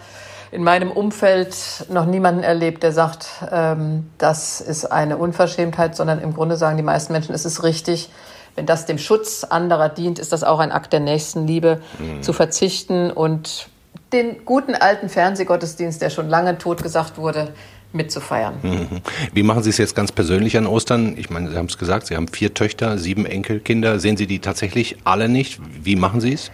in 0.51 0.63
meinem 0.63 0.91
Umfeld 0.91 1.55
noch 1.89 2.05
niemanden 2.05 2.43
erlebt, 2.43 2.83
der 2.83 2.91
sagt, 2.91 3.27
ähm, 3.51 4.09
das 4.17 4.59
ist 4.59 4.85
eine 4.85 5.17
Unverschämtheit, 5.17 5.95
sondern 5.95 6.19
im 6.19 6.33
Grunde 6.33 6.57
sagen 6.57 6.77
die 6.77 6.83
meisten 6.83 7.13
Menschen, 7.13 7.33
es 7.33 7.45
ist 7.45 7.63
richtig, 7.63 8.09
wenn 8.55 8.65
das 8.65 8.85
dem 8.85 8.97
Schutz 8.97 9.45
anderer 9.45 9.87
dient, 9.87 10.19
ist 10.19 10.33
das 10.33 10.43
auch 10.43 10.59
ein 10.59 10.71
Akt 10.71 10.91
der 10.91 10.99
Nächstenliebe, 10.99 11.81
mhm. 11.99 12.21
zu 12.21 12.33
verzichten 12.33 13.11
und 13.11 13.69
den 14.11 14.43
guten 14.43 14.75
alten 14.75 15.07
Fernsehgottesdienst, 15.07 16.01
der 16.01 16.09
schon 16.09 16.27
lange 16.27 16.57
tot 16.57 16.83
gesagt 16.83 17.17
wurde, 17.17 17.53
mitzufeiern. 17.93 18.55
Mhm. 18.61 19.01
Wie 19.33 19.43
machen 19.43 19.63
Sie 19.63 19.69
es 19.69 19.77
jetzt 19.77 19.95
ganz 19.95 20.11
persönlich 20.11 20.57
an 20.57 20.67
Ostern? 20.67 21.15
Ich 21.17 21.29
meine, 21.29 21.49
Sie 21.49 21.57
haben 21.57 21.67
es 21.67 21.77
gesagt, 21.77 22.07
Sie 22.07 22.15
haben 22.15 22.27
vier 22.27 22.53
Töchter, 22.53 22.97
sieben 22.97 23.25
Enkelkinder. 23.25 23.99
Sehen 23.99 24.17
Sie 24.17 24.27
die 24.27 24.39
tatsächlich 24.39 24.97
alle 25.03 25.29
nicht? 25.29 25.59
Wie 25.83 25.95
machen 25.95 26.21
Sie 26.21 26.33
es? 26.33 26.51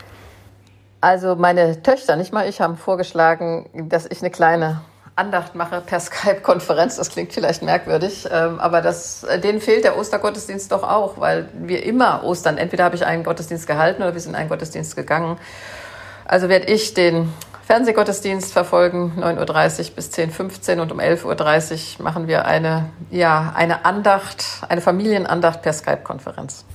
Also 0.99 1.35
meine 1.35 1.83
Töchter, 1.83 2.15
nicht 2.15 2.33
mal 2.33 2.49
ich, 2.49 2.59
haben 2.59 2.75
vorgeschlagen, 2.75 3.69
dass 3.89 4.05
ich 4.07 4.21
eine 4.21 4.31
kleine 4.31 4.81
Andacht 5.15 5.55
mache 5.55 5.81
per 5.81 5.99
Skype-Konferenz. 6.01 6.95
Das 6.95 7.09
klingt 7.09 7.33
vielleicht 7.33 7.61
merkwürdig, 7.61 8.27
ähm, 8.31 8.59
aber 8.59 8.81
das, 8.81 9.25
denen 9.43 9.61
fehlt 9.61 9.83
der 9.83 9.97
Ostergottesdienst 9.97 10.71
doch 10.71 10.83
auch, 10.83 11.19
weil 11.19 11.49
wir 11.53 11.83
immer 11.83 12.23
Ostern, 12.23 12.57
entweder 12.57 12.83
habe 12.83 12.95
ich 12.95 13.05
einen 13.05 13.23
Gottesdienst 13.23 13.67
gehalten 13.67 14.01
oder 14.01 14.13
wir 14.13 14.21
sind 14.21 14.31
in 14.31 14.35
einen 14.37 14.49
Gottesdienst 14.49 14.95
gegangen. 14.95 15.37
Also 16.25 16.49
werde 16.49 16.65
ich 16.67 16.93
den 16.93 17.33
Fernsehgottesdienst 17.65 18.53
verfolgen, 18.53 19.13
9.30 19.19 19.89
Uhr 19.89 19.95
bis 19.95 20.09
10.15 20.11 20.77
Uhr 20.77 20.81
und 20.83 20.91
um 20.91 20.99
11.30 20.99 21.97
Uhr 21.97 22.03
machen 22.03 22.27
wir 22.27 22.45
eine, 22.45 22.89
ja, 23.11 23.53
eine 23.55 23.85
Andacht, 23.85 24.45
eine 24.69 24.81
Familienandacht 24.81 25.61
per 25.61 25.73
Skype-Konferenz. 25.73 26.65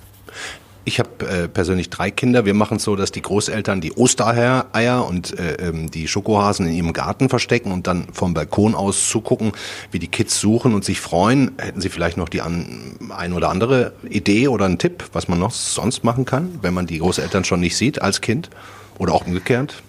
Ich 0.84 0.98
habe 0.98 1.26
äh, 1.26 1.48
persönlich 1.48 1.90
drei 1.90 2.10
Kinder. 2.10 2.44
Wir 2.44 2.54
machen 2.54 2.78
es 2.78 2.82
so, 2.82 2.96
dass 2.96 3.12
die 3.12 3.22
Großeltern 3.22 3.80
die 3.80 3.92
Ostereier 3.92 5.06
und 5.06 5.38
äh, 5.38 5.68
ähm, 5.68 5.90
die 5.90 6.08
Schokohasen 6.08 6.66
in 6.66 6.72
ihrem 6.72 6.92
Garten 6.92 7.28
verstecken 7.28 7.70
und 7.70 7.86
dann 7.86 8.08
vom 8.12 8.34
Balkon 8.34 8.74
aus 8.74 9.08
zugucken, 9.08 9.52
wie 9.92 10.00
die 10.00 10.08
Kids 10.08 10.40
suchen 10.40 10.74
und 10.74 10.84
sich 10.84 11.00
freuen. 11.00 11.52
Hätten 11.58 11.80
Sie 11.80 11.88
vielleicht 11.88 12.16
noch 12.16 12.28
die 12.28 12.40
an, 12.40 12.96
ein 13.16 13.32
oder 13.32 13.50
andere 13.50 13.92
Idee 14.08 14.48
oder 14.48 14.64
einen 14.64 14.78
Tipp, 14.78 15.04
was 15.12 15.28
man 15.28 15.38
noch 15.38 15.52
sonst 15.52 16.02
machen 16.02 16.24
kann, 16.24 16.58
wenn 16.62 16.74
man 16.74 16.86
die 16.86 16.98
Großeltern 16.98 17.44
schon 17.44 17.60
nicht 17.60 17.76
sieht 17.76 18.02
als 18.02 18.20
Kind? 18.20 18.50
Oder 18.98 19.14
auch 19.14 19.24
umgekehrt? 19.24 19.82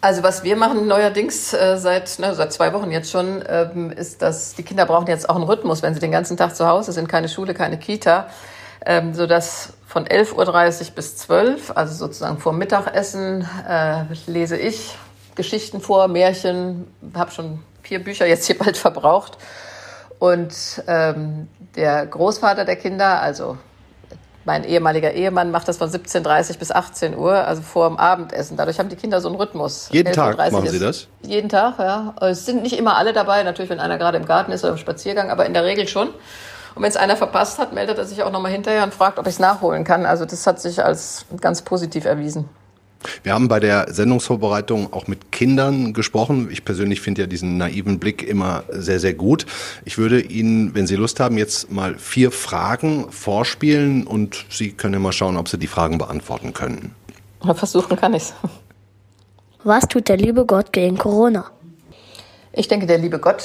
Also 0.00 0.22
was 0.22 0.44
wir 0.44 0.54
machen 0.54 0.86
neuerdings 0.86 1.52
äh, 1.54 1.76
seit, 1.78 2.20
ne, 2.20 2.34
seit 2.36 2.52
zwei 2.52 2.72
Wochen 2.72 2.92
jetzt 2.92 3.10
schon, 3.10 3.42
ähm, 3.48 3.90
ist, 3.90 4.22
dass 4.22 4.54
die 4.54 4.62
Kinder 4.62 4.86
brauchen 4.86 5.08
jetzt 5.08 5.28
auch 5.28 5.34
einen 5.34 5.44
Rhythmus, 5.44 5.82
wenn 5.82 5.94
sie 5.94 6.00
den 6.00 6.12
ganzen 6.12 6.36
Tag 6.36 6.54
zu 6.54 6.68
Hause 6.68 6.92
sind, 6.92 7.08
keine 7.08 7.28
Schule, 7.28 7.54
keine 7.54 7.76
Kita, 7.78 8.28
ähm, 8.86 9.14
sodass 9.14 9.74
von 9.86 10.06
11.30 10.06 10.88
Uhr 10.88 10.94
bis 10.94 11.16
12 11.16 11.70
Uhr, 11.70 11.76
also 11.76 11.94
sozusagen 11.94 12.38
vor 12.38 12.52
Mittagessen, 12.52 13.46
äh, 13.68 14.04
lese 14.26 14.56
ich 14.56 14.96
Geschichten 15.34 15.80
vor, 15.80 16.08
Märchen, 16.08 16.86
habe 17.14 17.30
schon 17.30 17.62
vier 17.82 18.02
Bücher 18.02 18.26
jetzt 18.26 18.46
hier 18.46 18.58
bald 18.58 18.76
verbraucht. 18.76 19.38
Und 20.18 20.54
ähm, 20.86 21.48
der 21.74 22.06
Großvater 22.06 22.64
der 22.64 22.76
Kinder, 22.76 23.20
also 23.20 23.58
mein 24.46 24.64
ehemaliger 24.64 25.12
Ehemann 25.12 25.50
macht 25.50 25.66
das 25.66 25.76
von 25.76 25.90
17.30 25.90 26.58
bis 26.58 26.70
18 26.70 27.16
Uhr, 27.16 27.34
also 27.34 27.62
vor 27.62 27.88
dem 27.88 27.98
Abendessen. 27.98 28.56
Dadurch 28.56 28.78
haben 28.78 28.88
die 28.88 28.96
Kinder 28.96 29.20
so 29.20 29.28
einen 29.28 29.36
Rhythmus. 29.36 29.88
Jeden 29.90 30.12
Tag 30.12 30.38
machen 30.38 30.68
Sie 30.68 30.78
das? 30.78 31.08
Jeden 31.22 31.48
Tag, 31.48 31.80
ja. 31.80 32.14
Es 32.20 32.46
sind 32.46 32.62
nicht 32.62 32.78
immer 32.78 32.96
alle 32.96 33.12
dabei, 33.12 33.42
natürlich, 33.42 33.70
wenn 33.70 33.80
einer 33.80 33.98
gerade 33.98 34.16
im 34.16 34.24
Garten 34.24 34.52
ist 34.52 34.62
oder 34.62 34.72
im 34.72 34.78
Spaziergang, 34.78 35.30
aber 35.30 35.46
in 35.46 35.52
der 35.52 35.64
Regel 35.64 35.88
schon. 35.88 36.10
Und 36.76 36.82
wenn 36.82 36.90
es 36.90 36.96
einer 36.96 37.16
verpasst 37.16 37.58
hat, 37.58 37.72
meldet 37.72 37.96
er 37.96 38.04
sich 38.04 38.22
auch 38.22 38.30
nochmal 38.30 38.52
hinterher 38.52 38.84
und 38.84 38.92
fragt, 38.92 39.18
ob 39.18 39.26
ich 39.26 39.32
es 39.32 39.38
nachholen 39.38 39.82
kann. 39.82 40.04
Also 40.04 40.26
das 40.26 40.46
hat 40.46 40.60
sich 40.60 40.84
als 40.84 41.24
ganz 41.40 41.62
positiv 41.62 42.04
erwiesen. 42.04 42.50
Wir 43.22 43.32
haben 43.32 43.48
bei 43.48 43.60
der 43.60 43.92
Sendungsvorbereitung 43.92 44.92
auch 44.92 45.06
mit 45.06 45.32
Kindern 45.32 45.94
gesprochen. 45.94 46.48
Ich 46.50 46.66
persönlich 46.66 47.00
finde 47.00 47.22
ja 47.22 47.26
diesen 47.26 47.56
naiven 47.56 47.98
Blick 47.98 48.22
immer 48.22 48.64
sehr, 48.68 49.00
sehr 49.00 49.14
gut. 49.14 49.46
Ich 49.86 49.96
würde 49.96 50.20
Ihnen, 50.20 50.74
wenn 50.74 50.86
Sie 50.86 50.96
Lust 50.96 51.18
haben, 51.18 51.38
jetzt 51.38 51.70
mal 51.70 51.96
vier 51.98 52.30
Fragen 52.30 53.10
vorspielen 53.10 54.06
und 54.06 54.44
Sie 54.50 54.72
können 54.72 54.94
ja 54.94 55.00
mal 55.00 55.12
schauen, 55.12 55.38
ob 55.38 55.48
Sie 55.48 55.58
die 55.58 55.68
Fragen 55.68 55.96
beantworten 55.96 56.52
können. 56.52 56.94
Versuchen 57.54 57.96
kann 57.96 58.12
ich's. 58.12 58.34
Was 59.64 59.88
tut 59.88 60.08
der 60.08 60.18
liebe 60.18 60.44
Gott 60.44 60.74
gegen 60.74 60.98
Corona? 60.98 61.46
Ich 62.52 62.68
denke, 62.68 62.86
der 62.86 62.98
liebe 62.98 63.18
Gott 63.18 63.44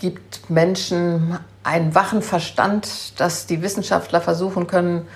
gibt 0.00 0.50
Menschen 0.50 1.38
einen 1.68 1.94
wachen 1.94 2.22
Verstand, 2.22 3.20
dass 3.20 3.46
die 3.46 3.60
Wissenschaftler 3.60 4.22
versuchen 4.22 4.66
können, 4.66 5.06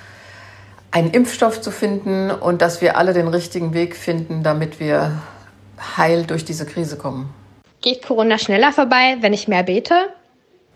einen 0.90 1.10
Impfstoff 1.10 1.62
zu 1.62 1.70
finden 1.70 2.30
und 2.30 2.60
dass 2.60 2.82
wir 2.82 2.98
alle 2.98 3.14
den 3.14 3.26
richtigen 3.26 3.72
Weg 3.72 3.96
finden, 3.96 4.42
damit 4.42 4.78
wir 4.78 5.12
heil 5.96 6.24
durch 6.24 6.44
diese 6.44 6.66
Krise 6.66 6.98
kommen. 6.98 7.32
Geht 7.80 8.06
Corona 8.06 8.38
schneller 8.38 8.70
vorbei, 8.70 9.16
wenn 9.20 9.32
ich 9.32 9.48
mehr 9.48 9.62
bete? 9.62 9.94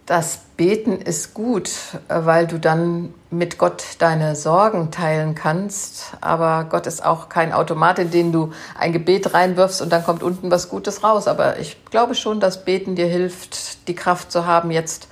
Das 0.06 0.38
Beten 0.56 1.02
ist 1.02 1.35
gut, 1.35 1.71
weil 2.09 2.47
du 2.47 2.59
dann 2.59 3.12
mit 3.30 3.59
Gott 3.59 3.85
deine 3.99 4.35
Sorgen 4.35 4.90
teilen 4.90 5.35
kannst. 5.35 6.14
Aber 6.21 6.64
Gott 6.71 6.87
ist 6.87 7.04
auch 7.04 7.28
kein 7.28 7.52
Automat, 7.52 7.99
in 7.99 8.11
den 8.11 8.33
du 8.33 8.52
ein 8.78 8.92
Gebet 8.92 9.35
reinwirfst 9.35 9.83
und 9.83 9.92
dann 9.92 10.04
kommt 10.04 10.23
unten 10.23 10.50
was 10.50 10.71
Gutes 10.71 11.04
raus. 11.04 11.28
Aber 11.28 11.59
ich 11.59 11.85
glaube 11.87 12.14
schon, 12.14 12.40
dass 12.40 12.64
Beten 12.64 12.95
dir 12.95 13.06
hilft, 13.06 13.88
die 13.88 13.95
Kraft 13.95 14.33
zu 14.33 14.47
haben, 14.47 14.71
jetzt 14.71 15.09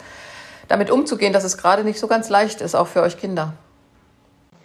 damit 0.69 0.91
umzugehen, 0.91 1.33
dass 1.33 1.45
es 1.45 1.57
gerade 1.59 1.85
nicht 1.85 1.99
so 1.99 2.07
ganz 2.07 2.29
leicht 2.29 2.61
ist, 2.61 2.75
auch 2.75 2.87
für 2.87 3.03
euch 3.03 3.19
Kinder. 3.19 3.55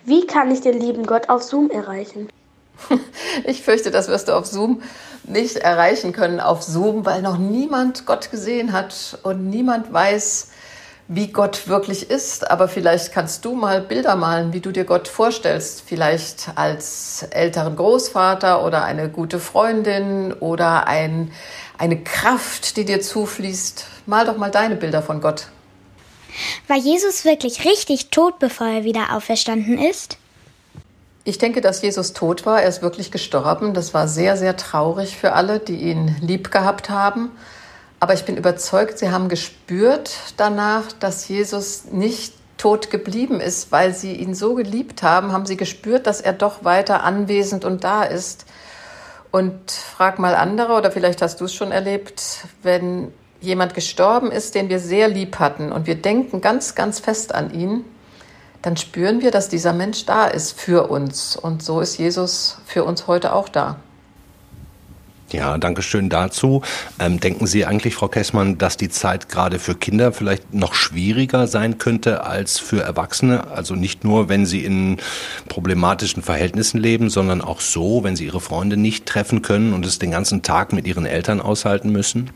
Wie 0.06 0.26
kann 0.26 0.50
ich 0.52 0.62
den 0.62 0.80
lieben 0.80 1.06
Gott 1.06 1.30
auf 1.30 1.44
Zoom 1.44 1.70
erreichen? 1.70 2.30
Ich 3.46 3.62
fürchte, 3.62 3.92
das 3.92 4.08
wirst 4.08 4.28
du 4.28 4.34
auf 4.34 4.46
Zoom 4.46 4.82
nicht 5.24 5.58
erreichen 5.58 6.14
können, 6.14 6.40
auf 6.40 6.64
Zoom, 6.64 7.06
weil 7.06 7.22
noch 7.22 7.38
niemand 7.38 8.06
Gott 8.06 8.32
gesehen 8.32 8.74
hat 8.74 9.20
und 9.24 9.50
niemand 9.50 9.94
weiß, 9.94 10.50
wie 11.08 11.28
Gott 11.28 11.68
wirklich 11.68 12.10
ist. 12.10 12.50
Aber 12.50 12.68
vielleicht 12.68 13.12
kannst 13.12 13.46
du 13.46 13.54
mal 13.54 13.82
Bilder 13.82 14.16
malen, 14.16 14.54
wie 14.54 14.62
du 14.62 14.72
dir 14.72 14.86
Gott 14.86 15.08
vorstellst. 15.08 15.84
Vielleicht 15.86 16.52
als 16.56 17.24
älteren 17.32 17.76
Großvater 17.76 18.64
oder 18.64 18.84
eine 18.84 19.10
gute 19.10 19.40
Freundin 19.40 20.34
oder 20.34 20.88
ein, 20.88 21.32
eine 21.78 22.02
Kraft, 22.04 22.78
die 22.78 22.86
dir 22.86 23.02
zufließt. 23.02 23.86
Mal 24.06 24.26
doch 24.26 24.38
mal 24.38 24.52
deine 24.52 24.76
Bilder 24.76 25.02
von 25.02 25.22
Gott. 25.22 25.48
War 26.68 26.78
Jesus 26.78 27.26
wirklich 27.26 27.66
richtig 27.66 28.10
tot, 28.10 28.40
bevor 28.40 28.68
er 28.68 28.84
wieder 28.84 29.16
auferstanden 29.16 29.78
ist? 29.78 30.18
Ich 31.24 31.38
denke, 31.38 31.62
dass 31.62 31.82
Jesus 31.82 32.14
tot 32.14 32.46
war. 32.46 32.62
Er 32.62 32.70
ist 32.70 32.82
wirklich 32.82 33.12
gestorben. 33.12 33.74
Das 33.74 33.94
war 33.94 34.08
sehr, 34.08 34.38
sehr 34.38 34.58
traurig 34.58 35.18
für 35.18 35.34
alle, 35.34 35.60
die 35.60 35.76
ihn 35.76 36.16
lieb 36.22 36.52
gehabt 36.52 36.90
haben. 36.90 37.32
Aber 38.00 38.14
ich 38.14 38.24
bin 38.24 38.38
überzeugt, 38.38 38.98
sie 38.98 39.12
haben 39.12 39.28
gespürt 39.28 40.12
danach, 40.38 40.92
dass 40.94 41.28
Jesus 41.28 41.86
nicht 41.86 42.34
tot 42.58 42.90
geblieben 42.90 43.40
ist, 43.40 43.72
weil 43.72 43.94
sie 43.94 44.14
ihn 44.14 44.34
so 44.34 44.54
geliebt 44.54 45.04
haben, 45.04 45.32
haben 45.32 45.46
sie 45.46 45.58
gespürt, 45.58 46.08
dass 46.08 46.22
er 46.22 46.34
doch 46.34 46.64
weiter 46.64 47.04
anwesend 47.04 47.66
und 47.66 47.84
da 47.84 48.04
ist. 48.04 48.46
Und 49.32 49.72
frag 49.72 50.20
mal 50.20 50.36
andere, 50.36 50.74
oder 50.74 50.92
vielleicht 50.92 51.22
hast 51.22 51.40
du 51.42 51.46
es 51.46 51.54
schon 51.54 51.72
erlebt, 51.72 52.22
wenn 52.64 53.14
jemand 53.42 53.74
gestorben 53.74 54.32
ist, 54.32 54.56
den 54.56 54.70
wir 54.70 54.80
sehr 54.80 55.08
lieb 55.08 55.40
hatten 55.40 55.72
und 55.72 55.88
wir 55.88 55.96
denken 55.96 56.42
ganz, 56.42 56.76
ganz 56.76 57.00
fest 57.00 57.34
an 57.34 57.54
ihn, 57.54 57.86
dann 58.62 58.76
spüren 58.76 59.22
wir, 59.22 59.32
dass 59.32 59.50
dieser 59.50 59.74
Mensch 59.74 60.06
da 60.06 60.28
ist 60.28 60.60
für 60.60 60.90
uns. 60.90 61.36
Und 61.38 61.64
so 61.64 61.80
ist 61.80 61.98
Jesus 61.98 62.58
für 62.66 62.84
uns 62.84 63.08
heute 63.08 63.34
auch 63.34 63.48
da. 63.48 63.78
Ja, 65.32 65.60
danke 65.60 65.84
schön 65.84 66.10
dazu. 66.10 66.64
Ähm, 67.00 67.20
denken 67.20 67.46
Sie 67.46 67.64
eigentlich, 67.64 67.94
Frau 67.94 68.08
Kessmann, 68.08 68.58
dass 68.58 68.78
die 68.78 68.90
Zeit 68.90 69.30
gerade 69.30 69.60
für 69.60 69.76
Kinder 69.76 70.12
vielleicht 70.12 70.56
noch 70.56 70.74
schwieriger 70.74 71.46
sein 71.46 71.78
könnte 71.78 72.24
als 72.24 72.58
für 72.58 72.82
Erwachsene? 72.82 73.48
Also 73.48 73.76
nicht 73.76 74.04
nur, 74.04 74.28
wenn 74.28 74.48
sie 74.48 74.66
in 74.66 74.98
problematischen 75.48 76.24
Verhältnissen 76.24 76.80
leben, 76.80 77.12
sondern 77.12 77.42
auch 77.42 77.62
so, 77.62 78.04
wenn 78.04 78.16
sie 78.16 78.26
ihre 78.26 78.42
Freunde 78.42 78.76
nicht 78.76 79.06
treffen 79.06 79.44
können 79.44 79.74
und 79.74 79.86
es 79.86 80.00
den 80.00 80.12
ganzen 80.12 80.42
Tag 80.42 80.74
mit 80.74 80.88
ihren 80.88 81.06
Eltern 81.06 81.42
aushalten 81.42 81.92
müssen? 81.92 82.32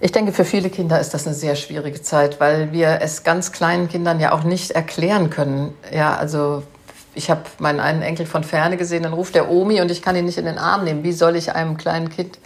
Ich 0.00 0.12
denke, 0.12 0.32
für 0.32 0.44
viele 0.44 0.70
Kinder 0.70 1.00
ist 1.00 1.12
das 1.12 1.26
eine 1.26 1.34
sehr 1.34 1.56
schwierige 1.56 2.00
Zeit, 2.00 2.38
weil 2.38 2.70
wir 2.72 3.00
es 3.00 3.24
ganz 3.24 3.50
kleinen 3.50 3.88
Kindern 3.88 4.20
ja 4.20 4.30
auch 4.30 4.44
nicht 4.44 4.70
erklären 4.70 5.28
können. 5.28 5.74
Ja, 5.92 6.14
also 6.14 6.62
ich 7.14 7.30
habe 7.30 7.42
meinen 7.58 7.80
einen 7.80 8.02
Enkel 8.02 8.24
von 8.24 8.44
ferne 8.44 8.76
gesehen, 8.76 9.02
dann 9.02 9.12
ruft 9.12 9.34
der 9.34 9.50
Omi 9.50 9.80
und 9.80 9.90
ich 9.90 10.00
kann 10.00 10.14
ihn 10.14 10.24
nicht 10.24 10.38
in 10.38 10.44
den 10.44 10.58
Arm 10.58 10.84
nehmen. 10.84 11.02
Wie 11.02 11.12
soll 11.12 11.34
ich 11.34 11.52
einem 11.52 11.76
kleinen 11.76 12.10
Kind 12.10 12.38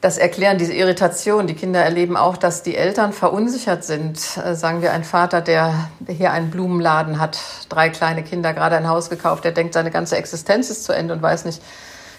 das 0.00 0.16
erklären, 0.16 0.58
diese 0.58 0.72
Irritation? 0.72 1.48
Die 1.48 1.54
Kinder 1.54 1.80
erleben 1.80 2.16
auch, 2.16 2.36
dass 2.36 2.62
die 2.62 2.76
Eltern 2.76 3.12
verunsichert 3.12 3.82
sind. 3.82 4.20
Äh, 4.36 4.54
sagen 4.54 4.80
wir, 4.80 4.92
ein 4.92 5.02
Vater, 5.02 5.40
der 5.40 5.90
hier 6.06 6.30
einen 6.30 6.50
Blumenladen 6.50 7.18
hat, 7.18 7.40
drei 7.68 7.88
kleine 7.88 8.22
Kinder, 8.22 8.54
gerade 8.54 8.76
ein 8.76 8.88
Haus 8.88 9.10
gekauft, 9.10 9.42
der 9.42 9.50
denkt, 9.50 9.74
seine 9.74 9.90
ganze 9.90 10.16
Existenz 10.16 10.70
ist 10.70 10.84
zu 10.84 10.92
Ende 10.92 11.14
und 11.14 11.20
weiß 11.20 11.46
nicht, 11.46 11.60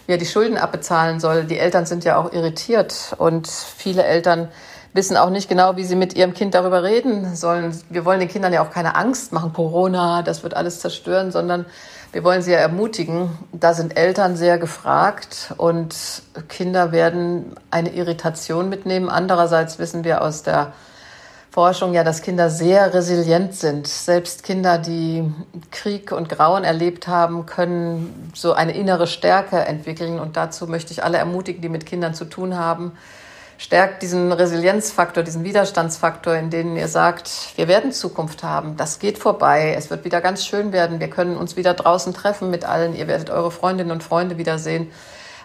wie 0.05 0.13
er 0.13 0.17
die 0.17 0.25
Schulden 0.25 0.58
abbezahlen 0.58 1.20
soll. 1.20 1.46
Die 1.46 1.58
Eltern 1.58 1.86
sind 1.86 2.03
ja 2.03 2.17
auch 2.17 2.34
irritiert 2.34 3.15
und 3.17 3.48
viele 3.48 4.03
Eltern 4.03 4.50
wissen 4.93 5.15
auch 5.15 5.29
nicht 5.29 5.48
genau, 5.48 5.77
wie 5.77 5.84
sie 5.84 5.96
mit 5.96 6.15
ihrem 6.15 6.34
Kind 6.34 6.53
darüber 6.53 6.84
reden 6.84 7.36
sollen. 7.36 7.79
Wir 7.89 8.03
wollen 8.05 8.20
den 8.20 8.29
Kindern 8.29 8.51
ja 8.51 8.62
auch 8.63 8.72
keine 8.72 8.96
Angst 8.96 9.31
machen, 9.31 9.53
Corona, 9.53 10.22
das 10.22 10.43
wird 10.43 10.55
alles 10.55 10.79
zerstören, 10.79 11.31
sondern 11.31 11.65
wir 12.12 12.25
wollen 12.25 12.41
sie 12.41 12.51
ja 12.51 12.58
ermutigen. 12.58 13.29
Da 13.53 13.74
sind 13.74 13.98
Eltern 13.98 14.36
sehr 14.36 14.58
gefragt 14.58 15.53
und 15.58 15.96
Kinder 16.50 16.91
werden 16.91 17.55
eine 17.70 17.93
Irritation 17.93 18.67
mitnehmen. 18.67 19.10
Andererseits 19.10 19.79
wissen 19.79 20.03
wir 20.03 20.22
aus 20.22 20.43
der 20.43 20.74
Forschung 21.51 21.93
ja, 21.93 22.05
dass 22.05 22.22
Kinder 22.22 22.50
sehr 22.50 22.93
resilient 22.93 23.53
sind. 23.53 23.86
Selbst 23.86 24.43
Kinder, 24.43 24.77
die 24.77 25.29
Krieg 25.70 26.13
und 26.13 26.29
Grauen 26.29 26.63
erlebt 26.63 27.10
haben, 27.10 27.46
können 27.46 28.31
so 28.34 28.53
eine 28.53 28.72
innere 28.72 29.05
Stärke 29.05 29.58
entwickeln. 29.58 30.17
Und 30.17 30.38
dazu 30.38 30.65
möchte 30.67 30.93
ich 30.93 31.03
alle 31.03 31.17
ermutigen, 31.17 31.62
die 31.62 31.67
mit 31.67 31.86
Kindern 31.86 32.13
zu 32.13 32.24
tun 32.24 32.58
haben, 32.58 32.93
stärkt 33.58 34.01
diesen 34.01 34.31
Resilienzfaktor, 34.31 35.24
diesen 35.24 35.43
Widerstandsfaktor, 35.43 36.36
in 36.36 36.50
denen 36.51 36.77
ihr 36.77 36.88
sagt, 36.88 37.29
wir 37.58 37.67
werden 37.67 37.91
Zukunft 37.91 38.43
haben, 38.43 38.77
das 38.77 38.98
geht 38.98 39.20
vorbei, 39.20 39.75
es 39.77 39.89
wird 39.91 40.03
wieder 40.05 40.20
ganz 40.20 40.43
schön 40.46 40.72
werden, 40.72 41.00
wir 41.00 41.10
können 41.12 41.38
uns 41.38 41.58
wieder 41.58 41.75
draußen 41.75 42.13
treffen 42.13 42.50
mit 42.50 42.65
allen, 42.65 42.96
ihr 42.96 43.08
werdet 43.08 43.29
eure 43.29 43.51
Freundinnen 43.51 43.91
und 43.91 44.03
Freunde 44.03 44.39
wiedersehen. 44.39 44.89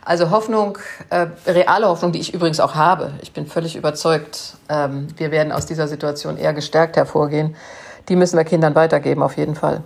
Also 0.07 0.31
Hoffnung, 0.31 0.79
äh, 1.11 1.27
reale 1.49 1.89
Hoffnung, 1.89 2.13
die 2.13 2.21
ich 2.21 2.33
übrigens 2.33 2.61
auch 2.61 2.77
habe. 2.77 3.15
Ich 3.23 3.33
bin 3.33 3.49
völlig 3.49 3.75
überzeugt, 3.75 4.55
ähm, 4.69 5.09
wir 5.17 5.33
werden 5.33 5.51
aus 5.51 5.67
dieser 5.67 5.89
Situation 5.89 6.37
eher 6.37 6.55
gestärkt 6.55 6.97
hervorgehen. 6.97 7.57
Die 8.09 8.15
müssen 8.15 8.37
wir 8.37 8.45
Kindern 8.45 8.77
weitergeben, 8.77 9.25
auf 9.25 9.37
jeden 9.37 9.57
Fall. 9.57 9.83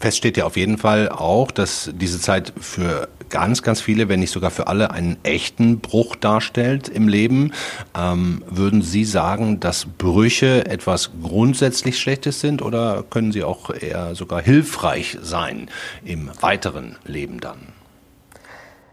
Fest 0.00 0.16
steht 0.16 0.38
ja 0.38 0.46
auf 0.46 0.56
jeden 0.56 0.78
Fall 0.78 1.10
auch, 1.10 1.50
dass 1.50 1.90
diese 1.92 2.18
Zeit 2.18 2.54
für 2.58 3.08
ganz, 3.28 3.62
ganz 3.62 3.82
viele, 3.82 4.08
wenn 4.08 4.20
nicht 4.20 4.30
sogar 4.30 4.50
für 4.50 4.66
alle, 4.66 4.90
einen 4.90 5.18
echten 5.24 5.80
Bruch 5.80 6.16
darstellt 6.16 6.88
im 6.88 7.06
Leben. 7.06 7.52
Ähm, 7.94 8.42
würden 8.48 8.80
Sie 8.80 9.04
sagen, 9.04 9.60
dass 9.60 9.84
Brüche 9.84 10.64
etwas 10.64 11.10
grundsätzlich 11.22 11.98
Schlechtes 11.98 12.40
sind 12.40 12.62
oder 12.62 13.04
können 13.10 13.30
sie 13.30 13.44
auch 13.44 13.68
eher 13.68 14.14
sogar 14.14 14.40
hilfreich 14.40 15.18
sein 15.20 15.68
im 16.02 16.30
weiteren 16.40 16.96
Leben 17.04 17.40
dann? 17.40 17.58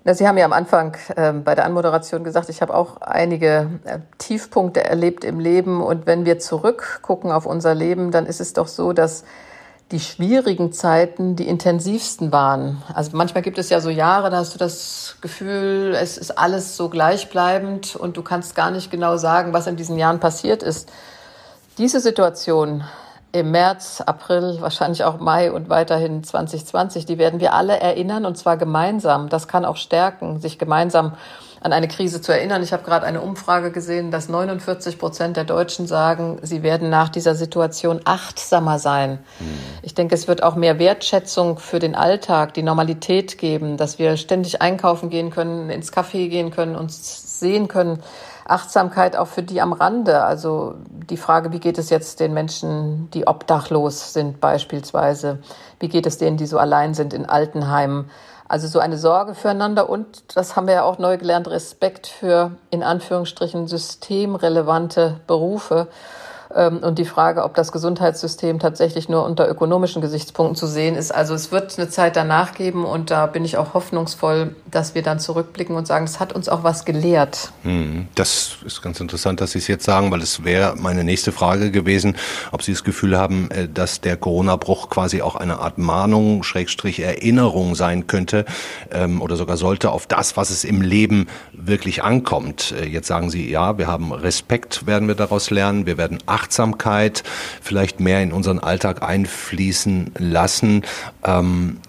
Sie 0.03 0.27
haben 0.27 0.37
ja 0.37 0.45
am 0.45 0.53
Anfang 0.53 0.97
äh, 1.15 1.31
bei 1.31 1.53
der 1.53 1.65
Anmoderation 1.65 2.23
gesagt, 2.23 2.49
ich 2.49 2.63
habe 2.63 2.73
auch 2.73 3.01
einige 3.01 3.69
äh, 3.83 3.99
Tiefpunkte 4.17 4.83
erlebt 4.83 5.23
im 5.23 5.39
Leben. 5.39 5.81
Und 5.81 6.07
wenn 6.07 6.25
wir 6.25 6.39
zurückgucken 6.39 7.31
auf 7.31 7.45
unser 7.45 7.75
Leben, 7.75 8.09
dann 8.09 8.25
ist 8.25 8.41
es 8.41 8.53
doch 8.53 8.67
so, 8.67 8.93
dass 8.93 9.23
die 9.91 9.99
schwierigen 9.99 10.71
Zeiten 10.71 11.35
die 11.35 11.47
intensivsten 11.47 12.31
waren. 12.31 12.81
Also 12.93 13.15
manchmal 13.15 13.43
gibt 13.43 13.59
es 13.59 13.69
ja 13.69 13.79
so 13.79 13.89
Jahre, 13.89 14.29
da 14.29 14.37
hast 14.37 14.55
du 14.55 14.57
das 14.57 15.17
Gefühl, 15.21 15.93
es 15.95 16.17
ist 16.17 16.31
alles 16.37 16.77
so 16.77 16.89
gleichbleibend 16.89 17.95
und 17.95 18.15
du 18.17 18.23
kannst 18.23 18.55
gar 18.55 18.71
nicht 18.71 18.89
genau 18.89 19.17
sagen, 19.17 19.53
was 19.53 19.67
in 19.67 19.75
diesen 19.75 19.97
Jahren 19.97 20.19
passiert 20.19 20.63
ist. 20.63 20.89
Diese 21.77 21.99
Situation 21.99 22.83
im 23.33 23.51
März, 23.51 24.01
April, 24.05 24.57
wahrscheinlich 24.59 25.03
auch 25.03 25.19
Mai 25.19 25.51
und 25.51 25.69
weiterhin 25.69 26.23
2020, 26.23 27.05
die 27.05 27.17
werden 27.17 27.39
wir 27.39 27.53
alle 27.53 27.79
erinnern 27.79 28.25
und 28.25 28.37
zwar 28.37 28.57
gemeinsam. 28.57 29.29
Das 29.29 29.47
kann 29.47 29.65
auch 29.65 29.77
stärken, 29.77 30.39
sich 30.39 30.59
gemeinsam 30.59 31.13
an 31.61 31.73
eine 31.73 31.87
Krise 31.87 32.21
zu 32.21 32.31
erinnern. 32.31 32.63
Ich 32.63 32.73
habe 32.73 32.83
gerade 32.83 33.05
eine 33.05 33.21
Umfrage 33.21 33.71
gesehen, 33.71 34.09
dass 34.09 34.29
49 34.29 34.97
Prozent 34.97 35.37
der 35.37 35.43
Deutschen 35.43 35.85
sagen, 35.85 36.39
sie 36.41 36.63
werden 36.63 36.89
nach 36.89 37.09
dieser 37.09 37.35
Situation 37.35 38.01
achtsamer 38.03 38.79
sein. 38.79 39.19
Mhm. 39.39 39.59
Ich 39.83 39.93
denke, 39.93 40.15
es 40.15 40.27
wird 40.27 40.41
auch 40.41 40.55
mehr 40.55 40.79
Wertschätzung 40.79 41.59
für 41.59 41.77
den 41.77 41.93
Alltag, 41.93 42.55
die 42.55 42.63
Normalität 42.63 43.37
geben, 43.37 43.77
dass 43.77 43.99
wir 43.99 44.17
ständig 44.17 44.61
einkaufen 44.61 45.11
gehen 45.11 45.29
können, 45.29 45.69
ins 45.69 45.93
Café 45.93 46.29
gehen 46.29 46.49
können, 46.49 46.75
uns 46.75 47.39
sehen 47.39 47.67
können. 47.67 47.99
Achtsamkeit 48.51 49.15
auch 49.15 49.27
für 49.27 49.43
die 49.43 49.61
am 49.61 49.73
Rande. 49.73 50.23
Also 50.23 50.75
die 51.09 51.17
Frage, 51.17 51.51
wie 51.51 51.59
geht 51.59 51.77
es 51.77 51.89
jetzt 51.89 52.19
den 52.19 52.33
Menschen, 52.33 53.09
die 53.11 53.27
obdachlos 53.27 54.13
sind 54.13 54.39
beispielsweise? 54.39 55.39
Wie 55.79 55.89
geht 55.89 56.05
es 56.05 56.17
denen, 56.17 56.37
die 56.37 56.45
so 56.45 56.57
allein 56.57 56.93
sind 56.93 57.13
in 57.13 57.25
Altenheimen? 57.25 58.09
Also 58.47 58.67
so 58.67 58.79
eine 58.79 58.97
Sorge 58.97 59.33
füreinander 59.33 59.89
und, 59.89 60.35
das 60.35 60.57
haben 60.57 60.67
wir 60.67 60.73
ja 60.73 60.83
auch 60.83 60.97
neu 60.97 61.17
gelernt, 61.17 61.47
Respekt 61.49 62.07
für 62.07 62.51
in 62.69 62.83
Anführungsstrichen 62.83 63.67
systemrelevante 63.67 65.21
Berufe. 65.25 65.87
Ähm, 66.55 66.77
und 66.79 66.99
die 66.99 67.05
Frage, 67.05 67.43
ob 67.43 67.55
das 67.55 67.71
Gesundheitssystem 67.71 68.59
tatsächlich 68.59 69.09
nur 69.09 69.25
unter 69.25 69.49
ökonomischen 69.49 70.01
Gesichtspunkten 70.01 70.55
zu 70.55 70.67
sehen 70.67 70.95
ist. 70.95 71.13
Also 71.13 71.33
es 71.33 71.51
wird 71.51 71.77
eine 71.77 71.89
Zeit 71.89 72.15
danach 72.15 72.53
geben 72.53 72.85
und 72.85 73.11
da 73.11 73.25
bin 73.25 73.45
ich 73.45 73.57
auch 73.57 73.73
hoffnungsvoll, 73.73 74.55
dass 74.69 74.95
wir 74.95 75.01
dann 75.01 75.19
zurückblicken 75.19 75.75
und 75.75 75.87
sagen, 75.87 76.05
es 76.05 76.19
hat 76.19 76.33
uns 76.33 76.49
auch 76.49 76.63
was 76.63 76.85
gelehrt. 76.85 77.51
Hm, 77.63 78.07
das 78.15 78.57
ist 78.65 78.81
ganz 78.81 78.99
interessant, 78.99 79.41
dass 79.41 79.51
Sie 79.51 79.59
es 79.59 79.67
jetzt 79.67 79.85
sagen, 79.85 80.11
weil 80.11 80.21
es 80.21 80.43
wäre 80.43 80.75
meine 80.77 81.03
nächste 81.03 81.31
Frage 81.31 81.71
gewesen, 81.71 82.17
ob 82.51 82.63
Sie 82.63 82.71
das 82.71 82.83
Gefühl 82.83 83.17
haben, 83.17 83.49
äh, 83.51 83.67
dass 83.67 84.01
der 84.01 84.17
Corona-Bruch 84.17 84.89
quasi 84.89 85.21
auch 85.21 85.35
eine 85.35 85.59
Art 85.59 85.77
Mahnung, 85.77 86.43
Schrägstrich 86.43 86.99
Erinnerung 86.99 87.75
sein 87.75 88.07
könnte 88.07 88.45
ähm, 88.91 89.21
oder 89.21 89.35
sogar 89.35 89.57
sollte 89.57 89.91
auf 89.91 90.07
das, 90.07 90.37
was 90.37 90.49
es 90.49 90.63
im 90.63 90.81
Leben 90.81 91.27
wirklich 91.53 92.03
ankommt. 92.03 92.73
Äh, 92.79 92.87
jetzt 92.87 93.07
sagen 93.07 93.29
Sie, 93.29 93.49
ja, 93.49 93.77
wir 93.77 93.87
haben 93.87 94.11
Respekt, 94.11 94.85
werden 94.85 95.07
wir 95.07 95.15
daraus 95.15 95.49
lernen, 95.49 95.85
wir 95.85 95.97
werden 95.97 96.19
achten 96.25 96.40
Achtsamkeit 96.41 97.23
vielleicht 97.61 97.99
mehr 97.99 98.21
in 98.21 98.31
unseren 98.31 98.59
Alltag 98.59 99.03
einfließen 99.03 100.13
lassen. 100.17 100.83
Ähm, 101.23 101.79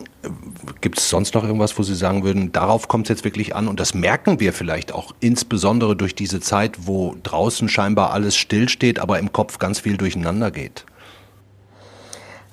Gibt 0.81 0.99
es 0.99 1.09
sonst 1.09 1.35
noch 1.35 1.43
irgendwas, 1.43 1.77
wo 1.79 1.83
Sie 1.83 1.97
sagen 1.97 2.23
würden, 2.23 2.53
darauf 2.53 2.87
kommt 2.87 3.07
es 3.07 3.09
jetzt 3.09 3.25
wirklich 3.25 3.57
an? 3.57 3.67
Und 3.67 3.81
das 3.81 3.93
merken 3.93 4.39
wir 4.39 4.53
vielleicht 4.53 4.93
auch 4.93 5.13
insbesondere 5.19 5.97
durch 5.97 6.15
diese 6.15 6.41
Zeit, 6.41 6.87
wo 6.87 7.17
draußen 7.25 7.69
scheinbar 7.69 8.13
alles 8.13 8.37
stillsteht, 8.37 9.01
aber 9.01 9.19
im 9.19 9.33
Kopf 9.33 9.59
ganz 9.59 9.81
viel 9.81 9.97
durcheinander 9.97 10.53
geht. 10.53 10.85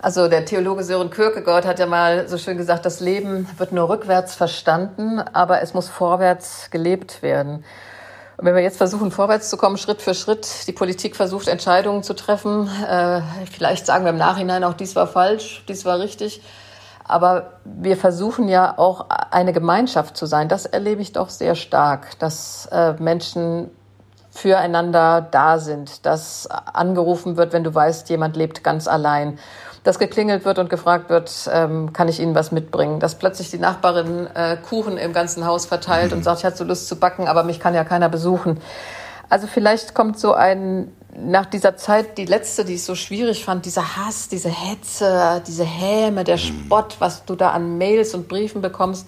Also 0.02 0.30
der 0.30 0.46
Theologe 0.46 0.84
Sören 0.84 1.12
Kierkegaard 1.12 1.66
hat 1.66 1.78
ja 1.78 1.86
mal 1.86 2.28
so 2.28 2.38
schön 2.38 2.58
gesagt, 2.58 2.86
das 2.86 3.02
Leben 3.02 3.48
wird 3.58 3.74
nur 3.74 3.90
rückwärts 3.90 4.34
verstanden, 4.34 5.20
aber 5.20 5.62
es 5.62 5.74
muss 5.74 5.90
vorwärts 5.90 6.70
gelebt 6.72 7.22
werden. 7.22 7.66
Und 8.40 8.46
wenn 8.46 8.56
wir 8.56 8.62
jetzt 8.62 8.78
versuchen, 8.78 9.12
vorwärts 9.12 9.50
zu 9.50 9.58
kommen, 9.58 9.76
Schritt 9.76 10.02
für 10.02 10.14
Schritt, 10.14 10.66
die 10.66 10.72
Politik 10.72 11.18
versucht, 11.18 11.50
Entscheidungen 11.50 12.04
zu 12.04 12.14
treffen, 12.16 12.70
äh, 12.90 13.22
vielleicht 13.52 13.86
sagen 13.86 14.06
wir 14.06 14.12
im 14.12 14.18
Nachhinein 14.18 14.64
auch, 14.64 14.76
dies 14.76 14.96
war 14.96 15.08
falsch, 15.08 15.66
dies 15.68 15.84
war 15.84 16.00
richtig. 16.00 16.42
Aber 17.04 17.60
wir 17.66 17.98
versuchen 17.98 18.48
ja 18.48 18.78
auch 18.78 19.08
eine 19.32 19.52
Gemeinschaft 19.52 20.16
zu 20.16 20.26
sein. 20.26 20.48
Das 20.48 20.66
erlebe 20.66 21.02
ich 21.02 21.12
doch 21.12 21.28
sehr 21.28 21.54
stark, 21.56 22.18
dass 22.20 22.68
äh, 22.72 22.94
Menschen 22.94 23.72
füreinander 24.32 25.20
da 25.20 25.60
sind, 25.60 26.06
dass 26.06 26.48
angerufen 26.48 27.36
wird, 27.36 27.52
wenn 27.52 27.66
du 27.66 27.76
weißt, 27.76 28.10
jemand 28.10 28.38
lebt 28.38 28.64
ganz 28.64 28.88
allein 28.88 29.38
dass 29.84 30.00
geklingelt 30.00 30.46
wird 30.46 30.60
und 30.60 30.70
gefragt 30.70 31.10
wird, 31.10 31.50
ähm, 31.52 31.94
kann 31.94 32.08
ich 32.08 32.20
Ihnen 32.20 32.36
was 32.36 32.52
mitbringen? 32.52 33.00
Dass 33.00 33.16
plötzlich 33.16 33.50
die 33.50 33.60
Nachbarin 33.60 34.28
äh, 34.34 34.58
Kuchen 34.58 34.98
im 34.98 35.14
ganzen 35.14 35.46
Haus 35.46 35.66
verteilt 35.66 36.12
mhm. 36.12 36.18
und 36.18 36.24
sagt, 36.24 36.40
ich 36.40 36.46
hatte 36.46 36.58
so 36.58 36.64
Lust 36.64 36.88
zu 36.88 36.98
backen, 36.98 37.28
aber 37.28 37.44
mich 37.44 37.60
kann 37.60 37.74
ja 37.74 37.84
keiner 37.84 38.10
besuchen. 38.10 38.60
Also 39.30 39.48
vielleicht 39.48 39.94
kommt 39.94 40.20
so 40.20 40.34
ein 40.34 40.92
nach 41.16 41.46
dieser 41.46 41.76
Zeit, 41.76 42.18
die 42.18 42.26
letzte, 42.26 42.66
die 42.66 42.76
ich 42.76 42.84
so 42.84 42.96
schwierig 42.96 43.44
fand, 43.44 43.66
dieser 43.66 43.98
Hass, 43.98 44.30
diese 44.30 44.50
Hetze, 44.50 45.42
diese 45.46 45.64
Häme, 45.64 46.24
der 46.24 46.38
Spott, 46.38 46.98
was 47.00 47.26
du 47.26 47.36
da 47.36 47.52
an 47.52 47.78
Mails 47.78 48.14
und 48.14 48.28
Briefen 48.28 48.62
bekommst, 48.62 49.08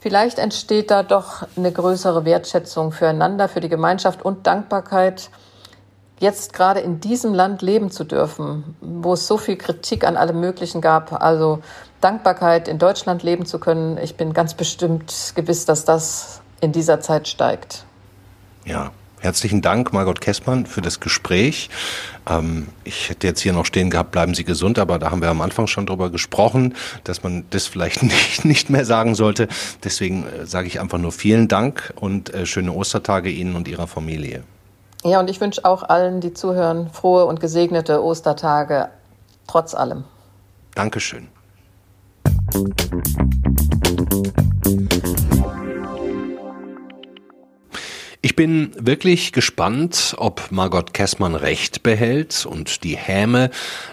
vielleicht 0.00 0.38
entsteht 0.38 0.90
da 0.90 1.02
doch 1.02 1.46
eine 1.56 1.72
größere 1.72 2.24
Wertschätzung 2.24 2.92
füreinander, 2.92 3.48
für 3.48 3.60
die 3.60 3.68
Gemeinschaft 3.68 4.22
und 4.22 4.46
Dankbarkeit, 4.46 5.30
jetzt 6.18 6.52
gerade 6.52 6.80
in 6.80 7.00
diesem 7.00 7.34
Land 7.34 7.62
leben 7.62 7.90
zu 7.90 8.04
dürfen, 8.04 8.76
wo 8.80 9.14
es 9.14 9.26
so 9.26 9.36
viel 9.36 9.56
Kritik 9.56 10.04
an 10.04 10.16
allem 10.16 10.40
Möglichen 10.40 10.80
gab. 10.80 11.22
Also 11.22 11.60
Dankbarkeit, 12.00 12.68
in 12.68 12.78
Deutschland 12.78 13.22
leben 13.22 13.46
zu 13.46 13.58
können. 13.58 13.98
Ich 13.98 14.16
bin 14.16 14.32
ganz 14.32 14.54
bestimmt 14.54 15.32
gewiss, 15.34 15.64
dass 15.64 15.84
das 15.84 16.40
in 16.60 16.72
dieser 16.72 17.00
Zeit 17.00 17.28
steigt. 17.28 17.84
Ja, 18.64 18.92
Herzlichen 19.24 19.62
Dank, 19.62 19.94
Margot 19.94 20.20
Kessmann, 20.20 20.66
für 20.66 20.82
das 20.82 21.00
Gespräch. 21.00 21.70
Ähm, 22.28 22.68
ich 22.84 23.08
hätte 23.08 23.26
jetzt 23.26 23.40
hier 23.40 23.54
noch 23.54 23.64
stehen 23.64 23.88
gehabt, 23.88 24.10
bleiben 24.10 24.34
Sie 24.34 24.44
gesund, 24.44 24.78
aber 24.78 24.98
da 24.98 25.10
haben 25.10 25.22
wir 25.22 25.30
am 25.30 25.40
Anfang 25.40 25.66
schon 25.66 25.86
drüber 25.86 26.10
gesprochen, 26.10 26.74
dass 27.04 27.22
man 27.22 27.46
das 27.48 27.66
vielleicht 27.66 28.02
nicht, 28.02 28.44
nicht 28.44 28.68
mehr 28.68 28.84
sagen 28.84 29.14
sollte. 29.14 29.48
Deswegen 29.82 30.26
äh, 30.26 30.44
sage 30.44 30.66
ich 30.66 30.78
einfach 30.78 30.98
nur 30.98 31.10
vielen 31.10 31.48
Dank 31.48 31.94
und 31.96 32.34
äh, 32.34 32.44
schöne 32.44 32.72
Ostertage 32.72 33.30
Ihnen 33.30 33.56
und 33.56 33.66
Ihrer 33.66 33.86
Familie. 33.86 34.44
Ja, 35.06 35.20
und 35.20 35.28
ich 35.28 35.38
wünsche 35.38 35.66
auch 35.66 35.82
allen, 35.82 36.22
die 36.22 36.32
zuhören, 36.32 36.88
frohe 36.90 37.26
und 37.26 37.38
gesegnete 37.38 38.02
Ostertage, 38.02 38.88
trotz 39.46 39.74
allem. 39.74 40.04
Dankeschön. 40.74 41.28
Ich 48.22 48.34
bin 48.34 48.72
wirklich 48.78 49.32
gespannt, 49.32 50.14
ob 50.16 50.50
Margot 50.50 50.94
Kessmann 50.94 51.34
recht 51.34 51.82
behält 51.82 52.46
und 52.46 52.82
die 52.82 52.96
Häme, 52.96 53.50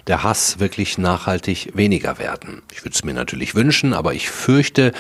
der 0.08 0.24
Hass 0.24 0.60
wirklich 0.60 0.98
nachhaltig 0.98 1.76
weniger 1.76 2.20
werden. 2.20 2.62
Ich 2.72 2.86
würde 2.86 2.96
es 2.96 3.04
mir 3.04 3.14
natürlich 3.14 3.54
wünschen, 3.54 3.94
aber 3.94 4.14
ich 4.14 4.30
fürchte, 4.30 4.94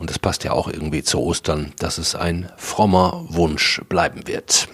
und 0.00 0.10
das 0.10 0.18
passt 0.18 0.42
ja 0.42 0.50
auch 0.50 0.66
irgendwie 0.66 1.04
zu 1.04 1.20
Ostern, 1.20 1.72
dass 1.78 1.98
es 1.98 2.16
ein 2.16 2.50
frommer 2.56 3.24
Wunsch 3.28 3.80
bleiben 3.88 4.26
wird. 4.26 4.68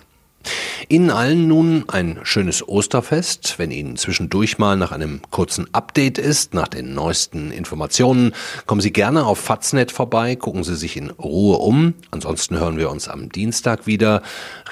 Ihnen 0.91 1.11
allen 1.11 1.49
nun 1.49 1.85
ein 1.89 2.19
schönes 2.23 2.67
Osterfest. 2.67 3.59
Wenn 3.59 3.71
Ihnen 3.71 3.99
zwischendurch 3.99 4.57
mal 4.57 4.75
nach 4.75 4.91
einem 4.91 5.21
kurzen 5.31 5.67
Update 5.75 6.17
ist, 6.17 6.55
nach 6.55 6.69
den 6.69 6.95
neuesten 6.95 7.51
Informationen, 7.51 8.33
kommen 8.65 8.81
Sie 8.81 8.91
gerne 8.91 9.27
auf 9.27 9.39
Faznet 9.39 9.93
vorbei, 9.93 10.35
gucken 10.35 10.65
Sie 10.65 10.77
sich 10.77 10.97
in 10.97 11.11
Ruhe 11.11 11.59
um. 11.59 11.93
Ansonsten 12.11 12.59
hören 12.59 12.79
wir 12.79 12.89
uns 12.89 13.07
am 13.07 13.29
Dienstag 13.29 13.87
wieder, 13.87 14.23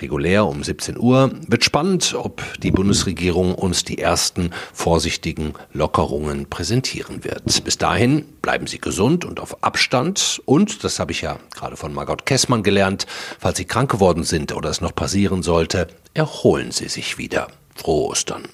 regulär 0.01 0.47
um 0.47 0.65
17 0.65 0.99
Uhr. 0.99 1.33
Wird 1.49 1.65
spannend, 1.65 2.15
ob 2.19 2.43
die 2.63 2.71
Bundesregierung 2.71 3.55
uns 3.55 3.85
die 3.85 3.99
ersten 3.99 4.53
vorsichtigen 4.73 5.53
Lockerungen 5.75 6.49
präsentieren 6.49 7.25
wird. 7.25 7.63
Bis 7.63 7.77
dahin 7.77 8.25
bleiben 8.41 8.67
Sie 8.67 8.79
gesund 8.79 9.27
und 9.27 9.39
auf 9.39 9.63
Abstand. 9.63 10.41
Und, 10.47 10.83
das 10.83 10.99
habe 10.99 11.13
ich 11.13 11.21
ja 11.21 11.37
gerade 11.55 11.77
von 11.77 11.93
Margot 11.93 12.25
Kessmann 12.25 12.63
gelernt, 12.63 13.07
falls 13.39 13.59
Sie 13.59 13.67
krank 13.67 13.91
geworden 13.91 14.25
sind 14.25 14.55
oder 14.55 14.71
es 14.71 14.81
noch 14.81 14.95
passieren 14.95 15.43
sollte, 15.43 15.89
erholen 16.17 16.71
Sie 16.73 16.89
sich 16.89 17.19
wieder. 17.19 17.49
Frohe 17.75 18.09
Ostern. 18.09 18.49